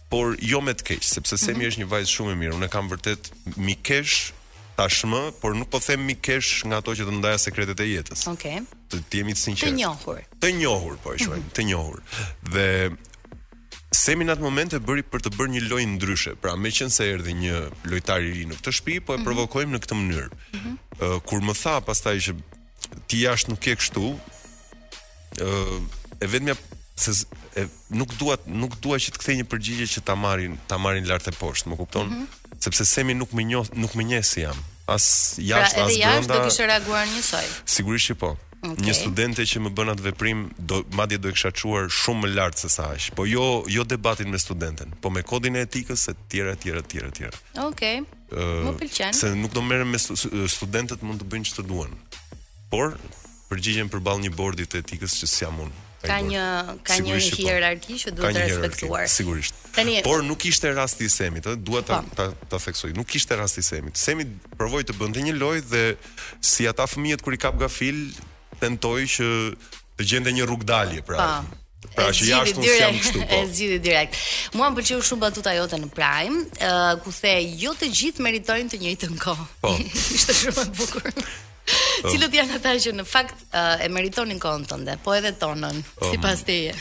por 0.10 0.36
jo 0.52 0.62
me 0.62 0.74
të 0.74 0.84
keq, 0.84 1.04
sepse 1.04 1.38
Semi 1.38 1.52
mm 1.52 1.62
-hmm. 1.62 1.68
është 1.72 1.80
një 1.84 1.88
vajzë 1.94 2.12
shumë 2.16 2.32
e 2.32 2.36
mirë. 2.36 2.56
Unë 2.60 2.68
kam 2.70 2.90
vërtet 2.92 3.32
mikesh 3.58 4.34
tashmë, 4.77 5.22
por 5.42 5.56
nuk 5.58 5.70
po 5.72 5.80
them 5.80 6.06
mi 6.08 6.15
kesh 6.15 6.65
nga 6.65 6.82
ato 6.82 6.94
që 6.98 7.06
të 7.08 7.15
ndaja 7.20 7.39
sekretet 7.44 7.80
e 7.84 7.88
jetës. 7.92 8.25
Okej. 8.32 8.62
Okay. 8.65 9.00
Të 9.10 9.22
jemi 9.22 9.36
të 9.38 9.42
sinqertë. 9.46 9.72
Të 9.72 9.77
njohur. 9.77 10.22
Të 10.44 10.51
njohur 10.60 11.00
po 11.03 11.13
e 11.13 11.18
shojmë, 11.18 11.38
mm 11.38 11.48
-hmm. 11.48 11.58
të 11.58 11.65
njohur. 11.70 12.00
Dhe 12.51 13.12
Semi 13.96 14.25
në 14.25 14.34
atë 14.36 14.42
moment 14.42 14.74
e 14.74 14.80
bëri 14.82 15.03
për 15.12 15.20
të 15.22 15.30
bërë 15.38 15.51
një 15.53 15.62
lojë 15.70 15.88
ndryshe. 15.92 16.32
Pra, 16.42 16.56
me 16.58 16.72
qenë 16.74 16.89
se 16.89 17.06
erdi 17.13 17.34
një 17.38 17.58
lojtar 17.92 18.22
i 18.25 18.32
ri 18.34 18.46
në 18.50 18.56
këtë 18.58 18.72
shtëpi, 18.74 19.03
po 19.06 19.13
e 19.13 19.18
mhm. 19.18 19.25
provokojmë 19.27 19.68
mm 19.68 19.75
-hmm. 19.77 19.80
në 19.80 19.84
këtë 19.84 19.96
mënyrë. 20.00 20.32
Mm 20.32 20.58
-hmm. 20.60 21.15
uh, 21.15 21.22
kur 21.27 21.39
më 21.46 21.53
tha 21.62 21.75
pastaj 21.86 22.15
që 22.25 22.34
ti 23.08 23.18
jashtë 23.22 23.50
nuk 23.51 23.60
ke 23.60 23.75
kështu, 23.75 24.06
ë 24.12 24.18
uh, 25.46 25.77
e 26.25 26.25
vetëm 26.27 26.58
se 26.96 27.25
e, 27.58 27.68
nuk 27.89 28.12
dua 28.20 28.38
nuk 28.46 28.74
dua 28.82 28.98
që 29.01 29.10
të 29.13 29.18
kthej 29.20 29.36
një 29.38 29.46
përgjigje 29.50 29.86
që 29.94 30.00
ta 30.06 30.15
marrin 30.15 30.58
ta 30.68 30.77
marrin 30.77 31.08
lart 31.10 31.27
e 31.27 31.32
poshtë, 31.32 31.70
më 31.70 31.77
kupton? 31.77 32.08
Mm 32.10 32.13
-hmm 32.15 32.42
sepse 32.63 32.84
semi 32.88 33.15
nuk 33.20 33.34
më 33.36 33.43
njoh 33.51 33.67
nuk 33.75 33.93
më 34.00 34.03
njeh 34.13 34.24
si 34.29 34.43
jam. 34.46 34.55
As 34.88 35.05
pra, 35.36 35.46
jashtë 35.50 35.79
pra, 35.79 35.84
as 35.84 35.93
brenda. 35.93 36.08
edhe 36.08 36.17
jashtë 36.17 36.34
do 36.34 36.41
kishte 36.48 36.65
reaguar 36.72 37.05
njësoj. 37.13 37.46
Sigurisht 37.75 38.12
që 38.12 38.17
po. 38.24 38.32
Okay. 38.63 38.86
Një 38.88 38.93
studente 38.96 39.43
që 39.51 39.60
më 39.65 39.70
bën 39.77 39.89
atë 39.91 40.03
veprim, 40.05 40.43
do 40.72 40.77
madje 40.96 41.17
do 41.20 41.32
e 41.32 41.36
kisha 41.36 41.51
çuar 41.60 41.89
shumë 41.91 42.22
më 42.24 42.29
lart 42.38 42.62
se 42.62 42.70
sa 42.72 42.86
aq. 42.96 43.10
Po 43.17 43.25
jo, 43.27 43.46
jo 43.67 43.84
debatin 43.84 44.32
me 44.32 44.39
studenten, 44.39 44.93
po 45.03 45.12
me 45.12 45.20
kodin 45.27 45.60
e 45.60 45.65
etikës 45.67 46.05
e 46.13 46.15
tjera 46.32 46.55
e 46.55 46.60
tjera 46.62 46.79
e 46.79 46.88
tjera 46.93 47.10
e 47.12 47.15
tjera. 47.20 47.38
Okej. 47.65 47.98
Okay. 48.05 48.05
Uh, 48.32 48.70
më 48.70 48.75
pëlqen. 48.86 49.17
Se 49.20 49.34
nuk 49.36 49.51
do 49.55 49.62
merrem 49.67 49.91
me 49.91 50.00
studentët 50.00 51.03
mund 51.03 51.20
të 51.24 51.27
bëjnë 51.34 51.51
çfarë 51.51 51.67
duan. 51.70 51.98
Por 52.72 52.96
përgjigjen 53.51 53.91
përballë 53.93 54.29
një 54.29 54.36
bordi 54.39 54.65
të 54.70 54.79
etikës 54.86 55.20
që 55.20 55.32
s'jam 55.36 55.60
si 55.60 55.67
unë. 55.67 55.91
Ka 56.03 56.19
një 56.19 56.43
ka 56.83 56.98
një 57.00 57.15
po. 57.15 57.38
hierarki 57.39 57.95
që 58.01 58.12
duhet 58.17 58.36
të 58.36 58.41
respektuar. 58.50 59.05
Sigurisht. 59.12 59.55
Tani, 59.75 59.98
por 60.05 60.22
nuk 60.27 60.43
ishte 60.50 60.74
rasti 60.75 61.07
i 61.07 61.12
Semit, 61.13 61.48
ë, 61.48 61.53
dua 61.63 61.81
ta 61.86 62.01
po. 62.03 62.15
ta 62.19 62.25
ta 62.51 62.60
theksoj. 62.60 62.91
Nuk 62.98 63.07
kishte 63.10 63.38
rasti 63.39 63.63
i 63.63 63.67
Semit. 63.67 63.98
Semi 63.98 64.25
provoi 64.57 64.83
të 64.83 64.98
bënte 65.00 65.24
një 65.24 65.36
lojë 65.39 65.63
dhe 65.72 65.83
si 66.51 66.67
ata 66.67 66.86
fëmijët 66.91 67.24
kur 67.24 67.36
i 67.36 67.39
kap 67.39 67.55
gafil 67.60 68.01
tentoi 68.62 69.07
që 69.15 69.27
të 70.00 70.10
gjende 70.12 70.36
një 70.36 70.43
rrugë 70.50 70.67
dalje 70.74 71.05
pra. 71.07 71.17
Pa. 71.17 71.29
Po. 71.39 71.91
Pra 71.93 72.10
që 72.15 72.25
jashtë 72.31 72.57
ashtu 72.57 72.65
si 72.65 72.75
jam 72.81 73.00
kështu 73.00 73.22
po. 73.24 73.39
E 73.39 73.48
zgjidhi 73.53 73.79
direkt. 73.88 74.19
Muan 74.57 74.75
pëlqeu 74.75 75.00
shumë 75.03 75.24
batuta 75.29 75.55
jote 75.55 75.79
në 75.79 75.89
Prime, 75.95 76.43
uh, 76.60 76.93
ku 77.03 77.12
the 77.15 77.38
jo 77.63 77.72
të 77.79 77.89
gjithë 78.00 78.24
meritojnë 78.27 78.75
të 78.75 78.83
njëjtën 78.83 79.17
kohë. 79.24 79.48
Po. 79.63 79.74
Ishte 80.19 80.36
shumë 80.41 80.63
e 80.67 80.74
bukur. 80.81 81.12
Cilët 82.12 82.34
janë 82.38 82.58
ata 82.60 82.74
që 82.86 82.93
në 83.00 83.05
fakt 83.08 83.38
uh, 83.55 83.79
e 83.84 83.88
meritonin 83.93 84.39
kohën 84.41 84.65
tënde, 84.70 84.98
po 85.05 85.13
edhe 85.15 85.34
tonën, 85.39 85.79
um. 85.79 86.08
sipas 86.10 86.43
teje. 86.48 86.74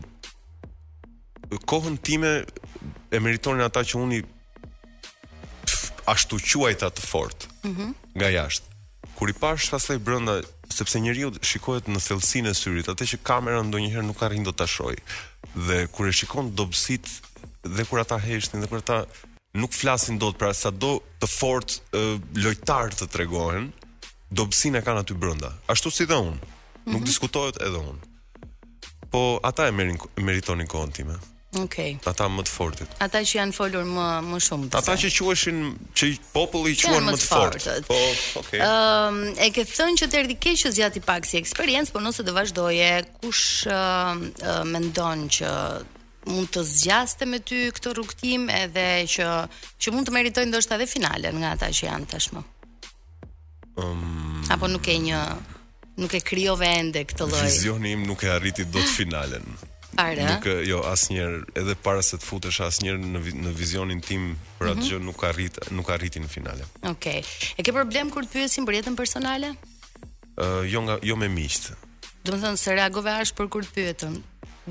Kohën 1.70 1.99
time 2.02 2.30
e 3.14 3.20
meritonin 3.23 3.62
ata 3.66 3.82
që 3.87 4.00
uni 4.00 4.23
ashtu 6.11 6.38
quajta 6.61 6.90
të 6.90 7.04
fortë. 7.08 7.52
Mm 7.68 7.92
Nga 8.14 8.30
jashtë. 8.37 8.73
Kur 9.18 9.30
i 9.30 9.34
pash 9.38 9.68
pastaj 9.70 9.99
brenda, 10.02 10.40
sepse 10.75 10.99
njeriu 10.99 11.30
shikohet 11.44 11.87
në 11.90 12.00
thellësinë 12.02 12.50
e 12.50 12.58
syrit, 12.58 12.88
atë 12.90 13.06
që 13.12 13.23
kamera 13.26 13.61
ndonjëherë 13.66 14.06
nuk 14.08 14.23
arrin 14.26 14.42
do 14.46 14.52
ta 14.54 14.66
shojë 14.66 14.99
dhe 15.54 15.87
kur 15.94 16.08
e 16.08 16.12
shikon 16.12 16.50
dobësit 16.56 17.06
dhe 17.76 17.84
kur 17.87 18.00
ata 18.02 18.18
heshtin 18.20 18.61
dhe 18.62 18.68
kur 18.68 18.82
ata 18.82 19.04
nuk 19.62 19.73
flasin 19.73 20.18
dot, 20.18 20.37
pra 20.38 20.52
sado 20.54 20.99
të 21.23 21.28
fort 21.30 21.78
uh, 21.94 22.18
lojtar 22.34 22.90
të 22.94 23.06
tregohen, 23.14 23.68
dobësinë 24.34 24.82
kanë 24.82 25.04
aty 25.04 25.14
brenda. 25.14 25.52
Ashtu 25.70 25.92
si 25.94 26.06
dhe 26.11 26.16
unë. 26.16 26.34
Mm 26.34 26.38
-hmm. 26.38 26.92
Nuk 26.92 27.00
mhm. 27.00 27.06
diskutohet 27.06 27.61
edhe 27.62 27.78
unë. 27.90 28.02
Po 29.11 29.40
ata 29.42 29.68
e 29.68 29.70
merin 29.70 29.99
meritonin 30.18 30.66
kohën 30.66 30.92
time. 30.92 31.14
Okej. 31.62 31.96
Okay. 32.00 32.11
Ata 32.11 32.26
më 32.32 32.44
të 32.46 32.52
fortët. 32.52 32.94
Ata 33.04 33.20
që 33.26 33.38
janë 33.38 33.54
folur 33.56 33.87
më 33.88 34.06
më 34.26 34.38
shumë. 34.46 34.70
Ata 34.80 34.94
që 34.99 35.11
quheshin 35.14 35.61
që 35.96 36.11
populli 36.34 36.73
i 36.75 36.78
quan 36.82 37.06
më 37.08 37.14
të 37.20 37.26
fortët. 37.30 37.88
Po, 37.88 37.99
okay. 38.42 38.61
Ëm 38.64 39.20
um, 39.23 39.25
e 39.44 39.50
ke 39.54 39.64
thënë 39.68 40.00
që 40.02 40.08
të 40.11 40.20
erdhi 40.23 40.38
keq 40.42 40.58
që 40.64 40.73
zgjati 40.76 41.02
pak 41.06 41.28
si 41.28 41.38
eksperiencë, 41.40 41.94
por 41.94 42.04
nëse 42.04 42.26
do 42.26 42.34
vazhdoje, 42.37 42.90
kush 43.23 43.66
uh, 43.68 44.12
uh, 44.14 44.62
mendon 44.68 45.26
që 45.37 45.52
mund 46.32 46.49
të 46.54 46.62
zgjaste 46.64 47.26
me 47.28 47.42
ty 47.44 47.66
këtë 47.76 47.92
rrugtim 47.99 48.49
edhe 48.50 48.87
që 49.16 49.30
që 49.78 49.94
mund 49.94 50.08
të 50.08 50.14
meritojnë 50.16 50.50
ndoshta 50.54 50.78
edhe 50.78 50.88
finalen 50.88 51.37
nga 51.42 51.52
ata 51.58 51.68
që 51.68 51.90
janë 51.90 52.11
tashmë. 52.14 52.44
Um, 53.82 54.40
Apo 54.54 54.68
nuk 54.70 54.88
e 54.92 54.96
një 55.02 55.20
nuk 55.94 56.11
e 56.18 56.23
krijove 56.26 56.66
ende 56.80 57.04
këtë 57.06 57.28
lloj. 57.30 57.44
Vizioni 57.44 57.92
im 57.94 58.06
nuk 58.08 58.25
e 58.26 58.32
arriti 58.34 58.64
dot 58.66 58.88
finalen. 58.96 59.44
Are. 59.94 60.24
Nuk 60.26 60.44
jo 60.66 60.80
asnjëherë 60.90 61.54
edhe 61.60 61.74
para 61.84 62.02
se 62.02 62.18
të 62.18 62.26
futesh 62.26 62.60
asnjëherë 62.64 62.98
në 63.14 63.20
në 63.46 63.52
vizionin 63.54 64.00
tim 64.02 64.30
për 64.58 64.72
atë 64.72 64.78
mhm. 64.80 64.86
gjë 64.90 65.00
nuk 65.06 65.22
arrit 65.28 65.60
nuk 65.76 65.90
arriti 65.94 66.22
në 66.22 66.30
finale. 66.32 66.66
Okej. 66.90 67.20
Okay. 67.20 67.52
E 67.60 67.66
ke 67.66 67.74
problem 67.76 68.10
kur 68.14 68.26
të 68.26 68.34
pyesin 68.40 68.66
për 68.66 68.80
jetën 68.80 68.97
personale? 68.99 69.52
Ë 70.34 70.47
uh, 70.47 70.62
jo 70.66 70.82
nga 70.88 70.97
jo 71.10 71.19
me 71.21 71.28
miqtë. 71.30 71.76
Do 72.25 72.34
të 72.34 72.40
thënë 72.47 72.60
se 72.64 72.75
reagove 72.75 73.14
ash 73.23 73.34
për 73.38 73.50
kur 73.54 73.66
të 73.66 73.75
pyetën. 73.76 74.19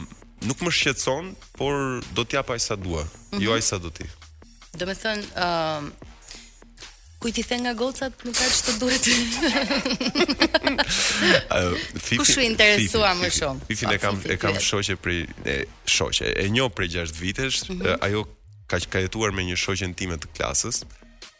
nuk 0.46 0.60
më 0.64 0.72
shqetson, 0.78 1.34
por 1.58 2.00
do 2.16 2.24
t'jap 2.26 2.52
aq 2.54 2.62
sa 2.62 2.76
dua. 2.76 3.04
Mm 3.04 3.08
-hmm. 3.10 3.42
Jo 3.44 3.50
mhm. 3.52 3.58
aq 3.58 3.64
sa 3.64 3.78
do 3.78 3.90
ti. 3.90 4.06
Do 4.78 4.86
të 4.86 4.96
thënë, 5.02 5.24
ë 5.24 5.46
uh, 5.46 5.84
kujt 7.20 7.38
i 7.38 7.44
the 7.44 7.56
nga 7.62 7.74
gocat 7.74 8.14
nuk 8.26 8.36
ka 8.40 8.48
ç'të 8.58 8.72
duhet. 8.82 9.06
Ai 11.54 11.64
fiku 12.08 12.26
interesua 12.52 13.10
më 13.22 13.30
shumë. 13.38 13.60
Fifi, 13.68 13.86
fifi, 13.86 13.94
e 13.94 13.98
kam 14.04 14.16
e 14.24 14.36
kam 14.44 14.56
shoqe 14.70 14.96
prej 15.04 15.22
e 15.46 15.56
shoqe. 15.96 16.26
E 16.44 16.50
njoh 16.54 16.70
prej 16.76 16.90
6 16.96 17.12
vitesh, 17.24 17.58
mm 17.70 17.76
-hmm. 17.76 18.06
ajo 18.06 18.22
ka 18.70 18.78
ka 18.94 19.00
jetuar 19.04 19.32
me 19.36 19.42
një 19.50 19.56
shoqen 19.64 19.92
time 20.00 20.16
të 20.22 20.28
klasës 20.36 20.78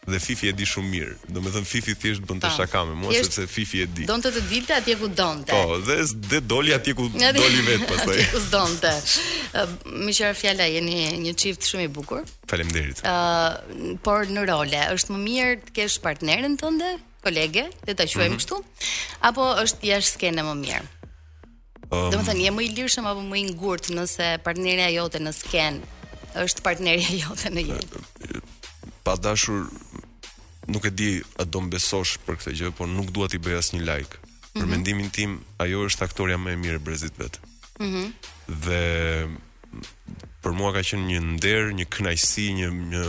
dhe 0.06 0.18
Fifi 0.20 0.48
e 0.50 0.52
di 0.54 0.66
shumë 0.68 0.88
mirë. 0.92 1.12
Do 1.32 1.40
të 1.40 1.52
thënë 1.54 1.68
Fifi 1.68 1.94
thjesht 2.00 2.24
bën 2.28 2.40
të 2.42 2.50
po. 2.50 2.56
shaka 2.58 2.82
me 2.88 2.94
mua 3.00 3.12
sepse 3.14 3.44
Fifi 3.48 3.80
e 3.84 3.86
di. 3.88 4.04
Donte 4.10 4.30
të 4.34 4.42
dilte 4.50 4.76
atje 4.76 4.96
ku 5.00 5.08
donte. 5.08 5.48
Po, 5.52 5.78
dhe 5.86 5.96
dhe 6.30 6.40
doli 6.44 6.74
atje 6.76 6.92
ku 6.98 7.06
doli 7.08 7.60
vet 7.68 7.84
pastaj. 7.88 8.18
ku 8.32 8.40
donte. 8.52 8.92
Me 10.04 10.12
qenë 10.12 10.34
fjala 10.40 10.66
jeni 10.74 10.98
një 11.24 11.32
çift 11.40 11.62
shumë 11.70 11.86
i 11.88 11.92
bukur. 11.96 12.22
Faleminderit. 12.50 13.00
Ë, 13.00 13.08
uh, 13.08 13.94
por 14.04 14.28
në 14.28 14.44
role, 14.52 14.82
është 14.98 15.14
më 15.14 15.20
mirë 15.24 15.54
të 15.68 15.74
kesh 15.78 15.96
partneren 16.04 16.58
tënde, 16.60 16.90
kolege, 17.24 17.64
le 17.86 17.96
ta 17.96 18.04
quajmë 18.04 18.34
mhm. 18.36 18.42
kështu, 18.42 18.60
apo 19.30 19.48
është 19.64 19.88
jashtë 19.92 20.14
skenë 20.18 20.44
më 20.50 20.54
mirë? 20.60 20.82
Um, 21.94 22.10
Do 22.12 22.18
të 22.20 22.26
thënë 22.30 22.44
je 22.48 22.52
më 22.56 22.64
i 22.68 22.72
lirshëm 22.76 23.06
apo 23.08 23.22
më 23.28 23.40
i 23.40 23.46
ngurt 23.54 23.90
nëse 23.96 24.32
partnerja 24.44 24.92
jote 24.98 25.20
në 25.22 25.32
skenë 25.32 26.42
është 26.44 26.64
partnerja 26.66 27.16
jote 27.24 27.52
në 27.54 27.64
jetë? 27.70 28.44
pa 29.04 29.14
dashur 29.22 29.60
nuk 30.66 30.84
e 30.84 30.90
di 30.90 31.10
a 31.36 31.44
do 31.52 31.60
mbesosh 31.66 32.12
për 32.24 32.38
këtë 32.40 32.54
gjë, 32.58 32.70
por 32.78 32.88
nuk 32.88 33.12
dua 33.14 33.28
ti 33.28 33.38
bëj 33.38 33.58
asnjë 33.60 33.84
like. 33.88 34.16
Mm 34.16 34.28
-hmm. 34.28 34.58
Për 34.60 34.64
mhm. 34.66 34.70
mendimin 34.74 35.10
tim, 35.10 35.30
ajo 35.62 35.78
është 35.88 36.04
aktoria 36.08 36.36
më 36.38 36.48
e 36.56 36.60
mirë 36.64 36.78
e 36.80 36.84
brezit 36.86 37.14
vet. 37.22 37.40
Mhm. 37.80 37.88
Mm 37.94 38.12
dhe 38.64 38.82
për 40.44 40.52
mua 40.58 40.70
ka 40.76 40.82
qenë 40.88 41.06
një 41.10 41.20
nder, 41.32 41.64
një 41.78 41.86
kënaqësi, 41.94 42.44
një 42.58 42.66
një 42.92 43.04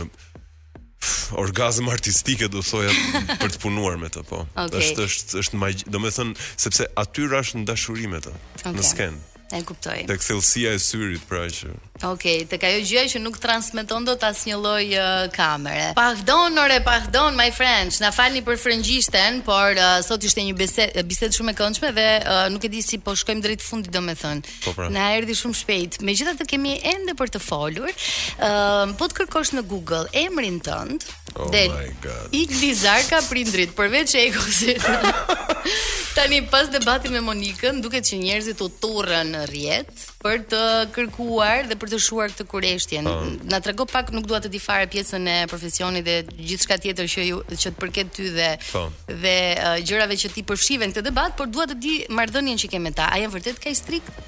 orgazm 1.44 1.88
artistike 1.88 2.48
do 2.48 2.60
thoja 2.70 2.88
për 3.42 3.48
të 3.52 3.58
punuar 3.62 3.96
me 4.00 4.08
të 4.08 4.22
po. 4.30 4.46
Okay. 4.56 4.78
Është 4.80 4.98
është 5.08 5.32
është 5.42 5.54
më, 5.60 5.66
domethënë 5.94 6.32
sepse 6.56 6.82
aty 7.02 7.22
rash 7.32 7.52
në 7.56 7.64
të 7.68 7.74
okay. 7.76 8.72
në 8.76 8.82
skenë. 8.90 9.20
E 9.54 9.60
kuptoj. 9.62 10.02
Tek 10.10 10.20
thellësia 10.26 10.72
e 10.74 10.78
syrit 10.82 11.22
pra 11.30 11.44
që. 11.46 11.68
Okej, 11.96 12.08
okay, 12.10 12.44
tek 12.50 12.64
ajo 12.66 12.80
gjëja 12.84 13.06
që 13.14 13.20
nuk 13.22 13.36
transmeton 13.40 14.04
dot 14.04 14.24
asnjë 14.26 14.56
lloj 14.58 14.86
uh, 14.98 15.20
kamere. 15.32 15.92
Pardon, 15.96 16.58
ore, 16.60 16.80
pardon 16.84 17.36
my 17.38 17.46
friends. 17.54 18.00
Na 18.02 18.10
falni 18.12 18.42
për 18.44 18.58
frëngjishten, 18.58 19.38
por 19.46 19.78
uh, 19.78 19.94
sot 20.04 20.26
ishte 20.26 20.42
një 20.44 20.56
bisedë 20.58 21.04
bisedë 21.08 21.38
shumë 21.38 21.54
e 21.54 21.58
këndshme 21.60 21.90
dhe 21.96 22.06
uh, 22.18 22.40
nuk 22.52 22.66
e 22.66 22.70
di 22.74 22.82
si 22.84 22.98
po 22.98 23.14
shkojmë 23.16 23.44
drejt 23.46 23.62
fundit 23.64 23.94
domethënë. 23.94 24.56
Po 24.66 24.74
pra. 24.76 24.90
Na 24.92 25.12
erdhi 25.14 25.36
shumë 25.40 25.60
shpejt. 25.62 26.00
Megjithatë 26.04 26.48
kemi 26.52 26.74
ende 26.96 27.14
për 27.16 27.32
të 27.38 27.42
folur. 27.46 27.86
uh, 27.86 28.96
po 28.98 29.06
të 29.08 29.20
kërkosh 29.22 29.54
në 29.60 29.64
Google 29.70 30.02
emrin 30.26 30.58
tënd. 30.66 31.06
Oh 31.36 31.50
del, 31.52 31.70
my 31.70 31.90
god. 32.02 32.32
Ik 32.34 32.50
bizar 32.58 33.02
ka 33.08 33.22
prindrit 33.30 33.70
përveç 33.78 34.18
Ekosit. 34.24 34.82
Tani 36.16 36.40
pas 36.48 36.70
debatit 36.72 37.12
me 37.12 37.20
Monikën, 37.20 37.80
duket 37.84 38.06
që 38.08 38.20
njerëzit 38.22 38.62
u 38.64 38.70
turrën 38.80 39.35
në 39.36 39.44
rjet 39.50 40.02
për 40.24 40.42
të 40.50 40.60
kërkuar 40.94 41.68
dhe 41.70 41.76
për 41.80 41.92
të 41.92 42.00
shuar 42.06 42.32
këtë 42.32 42.46
kureshtje. 42.50 43.00
Uh. 43.04 43.08
Po. 43.08 43.48
Na 43.52 43.60
trego 43.64 43.86
pak, 43.90 44.10
nuk 44.14 44.28
dua 44.30 44.40
të 44.42 44.50
di 44.52 44.60
fare 44.62 44.88
pjesën 44.92 45.28
e 45.32 45.36
profesionit 45.50 46.04
dhe 46.08 46.18
gjithçka 46.48 46.78
tjetër 46.82 47.10
që 47.14 47.26
ju 47.30 47.40
që 47.52 47.66
të 47.66 47.80
përket 47.82 48.12
ty 48.16 48.30
dhe 48.36 48.50
po. 48.70 48.86
dhe 49.22 49.36
uh, 49.54 49.72
gjërave 49.86 50.16
që 50.24 50.32
ti 50.34 50.44
përfshive 50.48 50.88
në 50.90 50.96
këtë 50.98 51.08
debat, 51.10 51.34
por 51.38 51.50
dua 51.54 51.68
të 51.70 51.76
di 51.84 51.94
marrëdhënien 52.16 52.60
që 52.62 52.72
ke 52.74 52.82
me 52.86 52.94
ta. 52.98 53.10
A 53.16 53.20
janë 53.22 53.34
vërtet 53.36 53.60
kaq 53.64 53.76
strikt? 53.78 54.22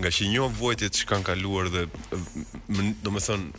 nga 0.00 0.10
që 0.12 0.30
një 0.32 0.92
që 0.96 1.08
kanë 1.10 1.26
kaluar 1.30 1.70
dhe 1.74 1.86
do 3.04 3.10
më 3.12 3.20
thënë 3.26 3.50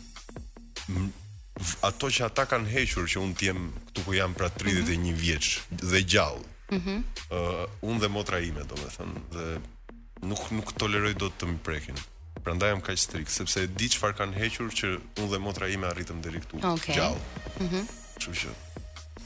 ato 1.86 2.08
që 2.10 2.24
ata 2.26 2.44
kanë 2.50 2.66
hequr 2.74 3.06
që 3.12 3.20
unë 3.22 3.36
t'jem 3.38 3.60
këtu 3.88 4.02
ku 4.04 4.16
jam 4.16 4.34
pra 4.34 4.48
31 4.50 4.84
mm 4.84 4.84
-hmm. 4.84 5.14
vjeç 5.22 5.46
dhe 5.92 6.00
gjallë 6.12 6.53
-hmm. 6.74 6.98
uh, 7.30 7.90
unë 7.90 8.00
dhe 8.04 8.08
motra 8.16 8.40
ime, 8.42 8.64
do 8.68 8.78
me 8.80 8.88
thënë, 8.96 9.22
dhe 9.34 9.46
nuk, 10.30 10.44
nuk 10.58 10.72
toleroj 10.80 11.14
do 11.18 11.30
të 11.30 11.38
të 11.42 11.50
më 11.52 11.58
prekin. 11.68 12.00
Pra 12.44 12.54
nda 12.56 12.70
jam 12.72 12.82
ka 12.84 12.92
që 12.96 13.04
strikë, 13.06 13.32
sepse 13.38 13.66
di 13.78 13.88
që 13.94 14.00
farë 14.02 14.18
kanë 14.20 14.40
hequr 14.42 14.72
që 14.80 14.88
unë 15.24 15.30
dhe 15.34 15.42
motra 15.46 15.70
ime 15.74 15.88
arritëm 15.90 16.22
dhe 16.24 16.34
këtu 16.38 16.62
okay. 16.72 16.96
gjallë. 16.98 17.22
Mm 17.60 17.70
-hmm. 17.70 17.92
Që 18.22 18.34
që 18.40 18.52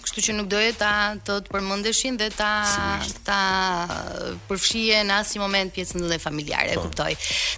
kështu 0.09 0.23
që 0.27 0.35
nuk 0.39 0.49
doje 0.51 0.73
ta 0.81 0.91
të 1.27 1.37
të 1.47 1.53
përmendeshin 1.55 2.17
dhe 2.21 2.29
ta 2.33 2.53
ta 3.27 3.41
përfshije 4.49 5.03
në 5.09 5.19
asnjë 5.21 5.43
moment 5.43 5.75
pjesën 5.77 6.09
e 6.17 6.19
familjare, 6.23 6.73
e 6.75 6.79
po. 6.81 6.87
kuptoj. 6.89 7.13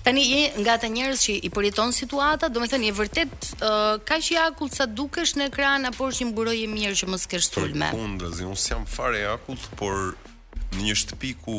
Tani 0.07 0.25
je 0.27 0.51
nga 0.63 0.75
ata 0.81 0.91
njerëz 0.91 1.25
që 1.27 1.37
i 1.47 1.51
përjeton 1.55 1.95
situata, 1.95 2.49
domethënë 2.51 2.91
je 2.91 2.97
vërtet 2.99 3.51
uh, 3.55 4.01
kaq 4.11 4.33
i 4.35 4.39
akull 4.43 4.73
sa 4.75 4.87
dukesh 4.91 5.37
në 5.39 5.51
ekran 5.53 5.87
apo 5.93 6.09
është 6.11 6.29
një 6.33 6.59
e 6.67 6.71
mirë 6.75 6.95
që 7.03 7.11
mos 7.13 7.27
kesh 7.31 7.51
sulme. 7.55 7.93
Po, 7.95 8.05
ndazi, 8.17 8.45
unë 8.51 8.65
jam 8.75 8.87
fare 8.87 9.23
i 9.23 9.57
por 9.79 10.15
në 10.75 10.89
një 10.89 10.95
shtëpi 11.03 11.33
ku 11.45 11.57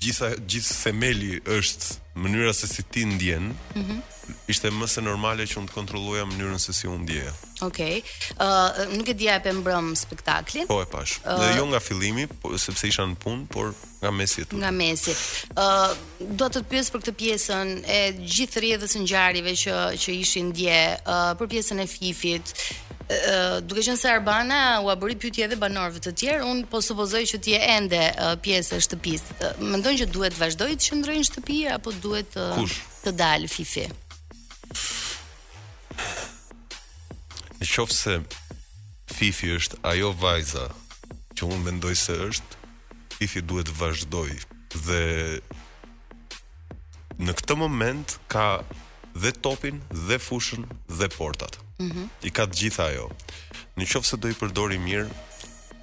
gjithë 0.00 0.84
themeli 0.84 1.40
është 1.44 2.20
mënyra 2.22 2.52
se 2.54 2.66
si 2.70 2.82
ti 2.82 3.04
ndjen. 3.04 3.52
Mhm 3.76 4.16
ishte 4.46 4.70
më 4.72 4.86
se 4.88 5.00
normale 5.04 5.44
që 5.48 5.58
unë 5.60 5.70
të 5.70 5.74
kontrolloja 5.76 6.26
mënyrën 6.28 6.60
se 6.62 6.74
si 6.76 6.88
unë 6.90 7.02
ndjeja. 7.04 7.32
Okej. 7.66 7.98
Okay. 8.00 8.34
Uh, 8.38 8.94
nuk 8.96 9.08
e 9.08 9.14
dija 9.18 9.36
e 9.40 9.42
pembrëm 9.44 9.92
spektaklin. 9.98 10.66
Po 10.70 10.80
e 10.82 10.88
pash. 10.90 11.18
Uh, 11.24 11.36
dhe 11.40 11.50
jo 11.58 11.66
nga 11.70 11.80
fillimi, 11.82 12.26
po, 12.42 12.52
sepse 12.60 12.88
isha 12.90 13.06
në 13.10 13.16
punë, 13.22 13.46
por 13.52 13.72
nga 14.02 14.12
mesi 14.14 14.44
etu. 14.44 14.58
Nga 14.60 14.72
mesi. 14.78 15.14
Uh, 15.52 15.92
do 16.22 16.48
të 16.48 16.62
të 16.62 16.72
pjesë 16.72 16.94
për 16.94 17.04
këtë 17.04 17.16
pjesën 17.20 17.74
e 17.98 18.00
gjithë 18.24 18.64
rjedhës 18.66 18.98
në 19.00 19.06
gjarive 19.12 19.54
që, 19.64 19.78
që 20.04 20.16
ishin 20.22 20.52
ndje, 20.52 20.80
uh, 21.04 21.30
për 21.40 21.52
pjesën 21.56 21.84
e 21.86 21.90
fifit, 21.96 22.54
Uh, 23.08 23.62
duke 23.64 23.80
qenë 23.80 23.96
se 23.96 24.08
Arbana 24.12 24.56
u 24.84 24.92
bëri 25.00 25.14
pyetje 25.16 25.46
edhe 25.46 25.56
banorëve 25.56 26.02
të 26.04 26.10
tjerë, 26.20 26.42
un 26.44 26.58
po 26.68 26.82
supozoj 26.84 27.22
që 27.30 27.38
ti 27.40 27.54
e 27.56 27.60
ende 27.78 28.02
uh, 28.10 28.34
pjesë 28.44 28.76
e 28.76 28.82
shtëpisë. 28.84 29.36
Uh, 29.46 29.54
Mendon 29.64 29.96
që 29.96 30.10
duhet 30.12 30.36
vazhdoj 30.36 30.74
të 30.76 30.90
qëndrojnë 30.90 31.30
shtëpi 31.30 31.56
apo 31.72 31.96
duhet 32.04 32.36
uh, 32.36 32.68
të 33.06 33.14
dalë 33.16 33.48
Fifi? 33.48 33.86
Në 37.58 37.68
qofë 37.68 37.94
se 37.98 38.16
Fifi 39.18 39.54
është 39.56 39.80
ajo 39.88 40.10
vajza 40.20 40.66
që 41.38 41.46
unë 41.46 41.62
mendoj 41.64 41.94
se 41.98 42.14
është, 42.28 42.60
Fifi 43.16 43.42
duhet 43.42 43.70
vazhdoj 43.80 44.34
dhe 44.74 45.00
në 47.18 47.34
këtë 47.40 47.54
moment 47.58 48.18
ka 48.30 48.44
dhe 49.18 49.32
topin, 49.42 49.80
dhe 50.06 50.20
fushën, 50.22 50.62
dhe 51.00 51.08
portat. 51.16 51.58
Mm 51.80 51.90
-hmm. 51.92 52.06
I 52.22 52.30
ka 52.30 52.46
të 52.46 52.56
gjitha 52.60 52.84
ajo. 52.92 53.08
Në 53.76 53.86
qofë 53.90 54.04
se 54.06 54.16
do 54.16 54.28
i 54.28 54.34
përdori 54.38 54.78
mirë, 54.78 55.10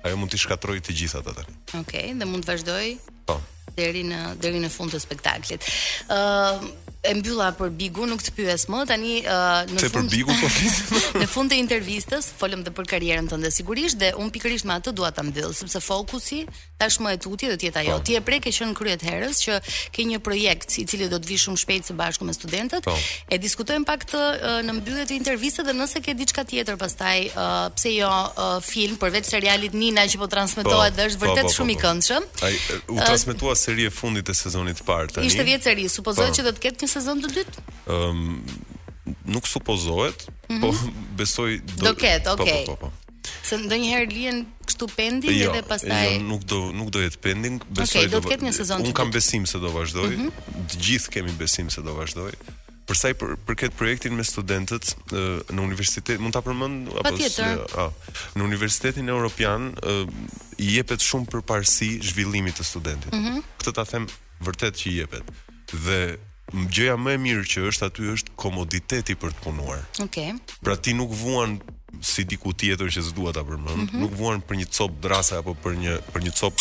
ajo 0.04 0.16
mund 0.18 0.32
t'i 0.32 0.38
shkatroj 0.40 0.80
të 0.80 0.94
gjitha 0.96 1.20
të 1.26 1.34
tërë. 1.36 1.54
Okej, 1.82 1.82
okay, 1.82 2.14
dhe 2.20 2.26
mund 2.26 2.44
të 2.46 2.52
vazhdoj? 2.54 2.86
Po. 3.28 3.42
Deri 3.76 4.04
në, 4.08 4.38
deri 4.40 4.60
në 4.64 4.70
fund 4.70 4.92
të 4.96 5.00
spektaklit. 5.00 5.60
Uh, 6.08 6.64
e 7.06 7.14
mbylla 7.20 7.52
për 7.56 7.70
Bigu, 7.78 8.06
nuk 8.10 8.24
të 8.24 8.34
pyes 8.36 8.64
më, 8.72 8.80
tani 8.90 9.16
uh, 9.22 9.66
në 9.70 9.82
fund. 9.84 9.96
për 9.96 10.12
Bigu 10.12 10.36
po 10.42 10.50
fis. 10.50 10.78
në 11.22 11.28
fund 11.30 11.52
të 11.52 11.60
intervistës 11.62 12.32
folëm 12.40 12.64
edhe 12.66 12.74
për 12.76 12.88
karrierën 12.96 13.28
tënde 13.30 13.52
sigurisht 13.54 14.00
dhe 14.02 14.10
un 14.20 14.32
pikërisht 14.34 14.66
me 14.66 14.78
atë 14.80 14.94
dua 14.98 15.12
ta 15.14 15.24
mbyll, 15.26 15.54
sepse 15.56 15.82
fokusi 15.86 16.42
tashmë 16.82 17.14
e 17.16 17.20
tutje 17.24 17.50
do 17.52 17.56
të 17.62 17.70
jetë 17.70 17.84
ajo. 17.84 18.00
Po. 18.00 18.04
Ti 18.10 18.18
e 18.20 18.24
prek 18.28 18.48
e 18.52 18.54
qen 18.56 18.74
kryet 18.76 19.04
herës 19.06 19.40
që 19.46 19.60
ke 19.96 20.06
një 20.10 20.20
projekt 20.26 20.76
i 20.82 20.86
cili 20.90 21.08
do 21.12 21.20
të 21.22 21.30
vi 21.30 21.38
shumë 21.46 21.62
shpejt 21.62 21.92
së 21.92 21.96
bashku 22.00 22.26
me 22.28 22.34
studentët. 22.36 22.84
Pa. 22.88 22.96
Po. 22.96 23.24
E 23.32 23.40
diskutojm 23.46 23.86
pak 23.88 24.08
të 24.12 24.22
uh, 24.22 24.58
në 24.66 24.76
mbyllje 24.82 25.06
të 25.12 25.18
intervistës 25.20 25.68
dhe 25.70 25.78
nëse 25.78 26.02
ke 26.06 26.18
diçka 26.18 26.44
tjetër 26.50 26.80
pastaj 26.82 27.16
uh, 27.30 27.54
pse 27.78 27.94
jo 27.96 28.10
uh, 28.10 28.58
film 28.66 28.98
për 29.02 29.14
vetë 29.20 29.34
serialit 29.36 29.78
Nina 29.78 30.08
që 30.10 30.20
po 30.24 30.28
transmetohet 30.32 30.92
po, 30.92 30.98
dhe 30.98 31.08
është 31.12 31.22
vërtet 31.24 31.54
shumë 31.54 31.76
i 31.76 31.78
këndshëm. 31.86 32.28
Ai 32.50 32.54
u 32.58 32.98
uh, 32.98 33.06
transmetua 33.06 33.56
seri 33.60 33.86
e 33.88 33.94
fundit 33.94 34.28
të 34.28 34.36
sezonit 34.42 34.82
të 34.82 34.88
parë 34.90 35.14
tani. 35.16 35.30
Ishte 35.32 35.46
vjet 35.48 35.64
seri, 35.70 35.86
supozohet 35.92 36.34
që 36.40 36.48
do 36.50 36.56
të 36.58 36.66
ketë 36.68 36.84
një 36.86 36.95
sezon 36.96 37.20
të 37.26 37.34
dytë? 37.40 37.64
Ëm 37.92 37.96
ehm, 37.96 38.28
um, 38.40 38.64
nuk 39.30 39.46
supozohet, 39.46 40.24
mm 40.50 40.60
-hmm. 40.60 40.62
po 40.62 40.78
besoj 41.22 41.52
do 41.76 41.90
Do 41.92 41.96
ket, 41.96 42.28
okay. 42.28 42.66
Po, 42.66 42.76
po, 42.76 42.88
po, 42.88 42.90
po. 42.90 42.92
Se 43.46 43.58
ndonjëherë 43.62 44.10
lihen 44.12 44.38
këtu 44.66 44.88
pending 44.96 45.36
jo, 45.38 45.52
edhe 45.52 45.62
pastaj. 45.70 46.16
Jo, 46.16 46.24
nuk 46.26 46.46
do 46.50 46.60
nuk 46.74 46.90
do 46.94 47.00
jetë 47.02 47.20
pending, 47.22 47.62
besoj. 47.70 47.86
Okej, 47.86 48.02
okay, 48.02 48.14
do 48.16 48.20
të 48.24 48.30
ketë 48.32 48.46
një 48.48 48.54
sezon 48.60 48.80
të 48.80 48.82
dytë. 48.86 48.94
Un 48.94 48.98
kam 49.00 49.10
besim 49.18 49.44
se 49.50 49.60
do 49.62 49.70
vazhdoj. 49.76 50.12
Mhm. 50.18 50.30
Të 50.30 50.30
mm 50.30 50.62
-hmm. 50.62 50.84
gjithë 50.86 51.10
kemi 51.16 51.34
besim 51.44 51.70
se 51.74 51.82
do 51.86 51.94
vazhdoj. 52.00 52.32
Për 52.86 52.98
sa 53.02 53.10
i 53.10 53.14
për, 53.18 53.36
përket 53.48 53.74
projektin 53.78 54.14
me 54.14 54.22
studentët 54.24 54.86
në 55.50 55.62
universitet, 55.70 56.20
mund 56.22 56.34
ta 56.38 56.42
përmend 56.46 56.90
apo 57.02 57.18
si? 57.18 57.30
Ja, 57.42 57.86
në 58.38 58.42
Universitetin 58.50 59.10
Evropian 59.10 59.74
i 60.62 60.76
jepet 60.78 61.02
shumë 61.02 61.26
përparësi 61.32 61.90
zhvillimit 62.10 62.56
të 62.62 62.64
studentit. 62.64 63.14
Mm 63.14 63.22
-hmm. 63.26 63.38
Këtë 63.60 63.72
ta 63.74 63.86
them 63.90 64.06
vërtet 64.42 64.74
që 64.82 64.86
i 64.92 64.98
jepet. 65.02 65.26
Dhe 65.86 66.02
gjëja 66.54 66.96
më 67.02 67.16
e 67.18 67.22
mirë 67.24 67.46
që 67.50 67.64
është 67.72 67.88
aty 67.90 68.12
është 68.16 68.34
komoditeti 68.38 69.16
për 69.18 69.34
të 69.34 69.44
punuar. 69.46 69.80
Okej. 70.02 70.36
Okay. 70.36 70.62
Pra 70.62 70.76
ti 70.78 70.94
nuk 70.94 71.10
vuan 71.14 71.58
si 72.06 72.26
diku 72.28 72.52
tjetër 72.54 72.92
që 72.92 73.02
s'dua 73.08 73.32
ta 73.34 73.42
përmend, 73.48 73.72
mm 73.78 73.88
-hmm. 73.90 74.00
nuk 74.04 74.12
vuan 74.20 74.42
për 74.46 74.56
një 74.62 74.68
copë 74.78 75.00
drase 75.02 75.36
apo 75.38 75.56
për 75.64 75.74
një 75.84 75.94
për 76.14 76.22
një 76.26 76.34
cop 76.40 76.54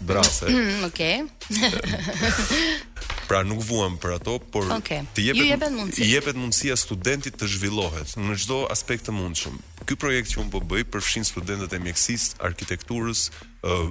drase. 0.00 0.46
Mm, 0.48 0.84
Okej. 0.88 1.14
Okay. 1.22 2.78
pra 3.28 3.42
nuk 3.44 3.60
vuan 3.62 3.98
për 4.00 4.14
ato, 4.16 4.34
por 4.52 4.64
okay. 4.72 5.04
të 5.14 5.20
jepet 5.28 5.44
i 5.44 5.46
jepet 5.50 5.72
mundësia. 5.76 6.04
I 6.04 6.06
jepet 6.14 6.36
mundësia 6.36 6.76
studentit 6.76 7.34
të 7.42 7.46
zhvillohet 7.48 8.08
në 8.18 8.34
çdo 8.42 8.64
aspekt 8.72 9.06
të 9.06 9.12
mundshëm. 9.12 9.56
Ky 9.86 9.94
projekt 9.96 10.32
që 10.34 10.40
un 10.40 10.48
po 10.50 10.58
bëj 10.64 10.84
përfshin 10.88 11.24
studentët 11.28 11.72
e 11.72 11.78
mjekësisë, 11.78 12.36
arkitekturës, 12.48 13.28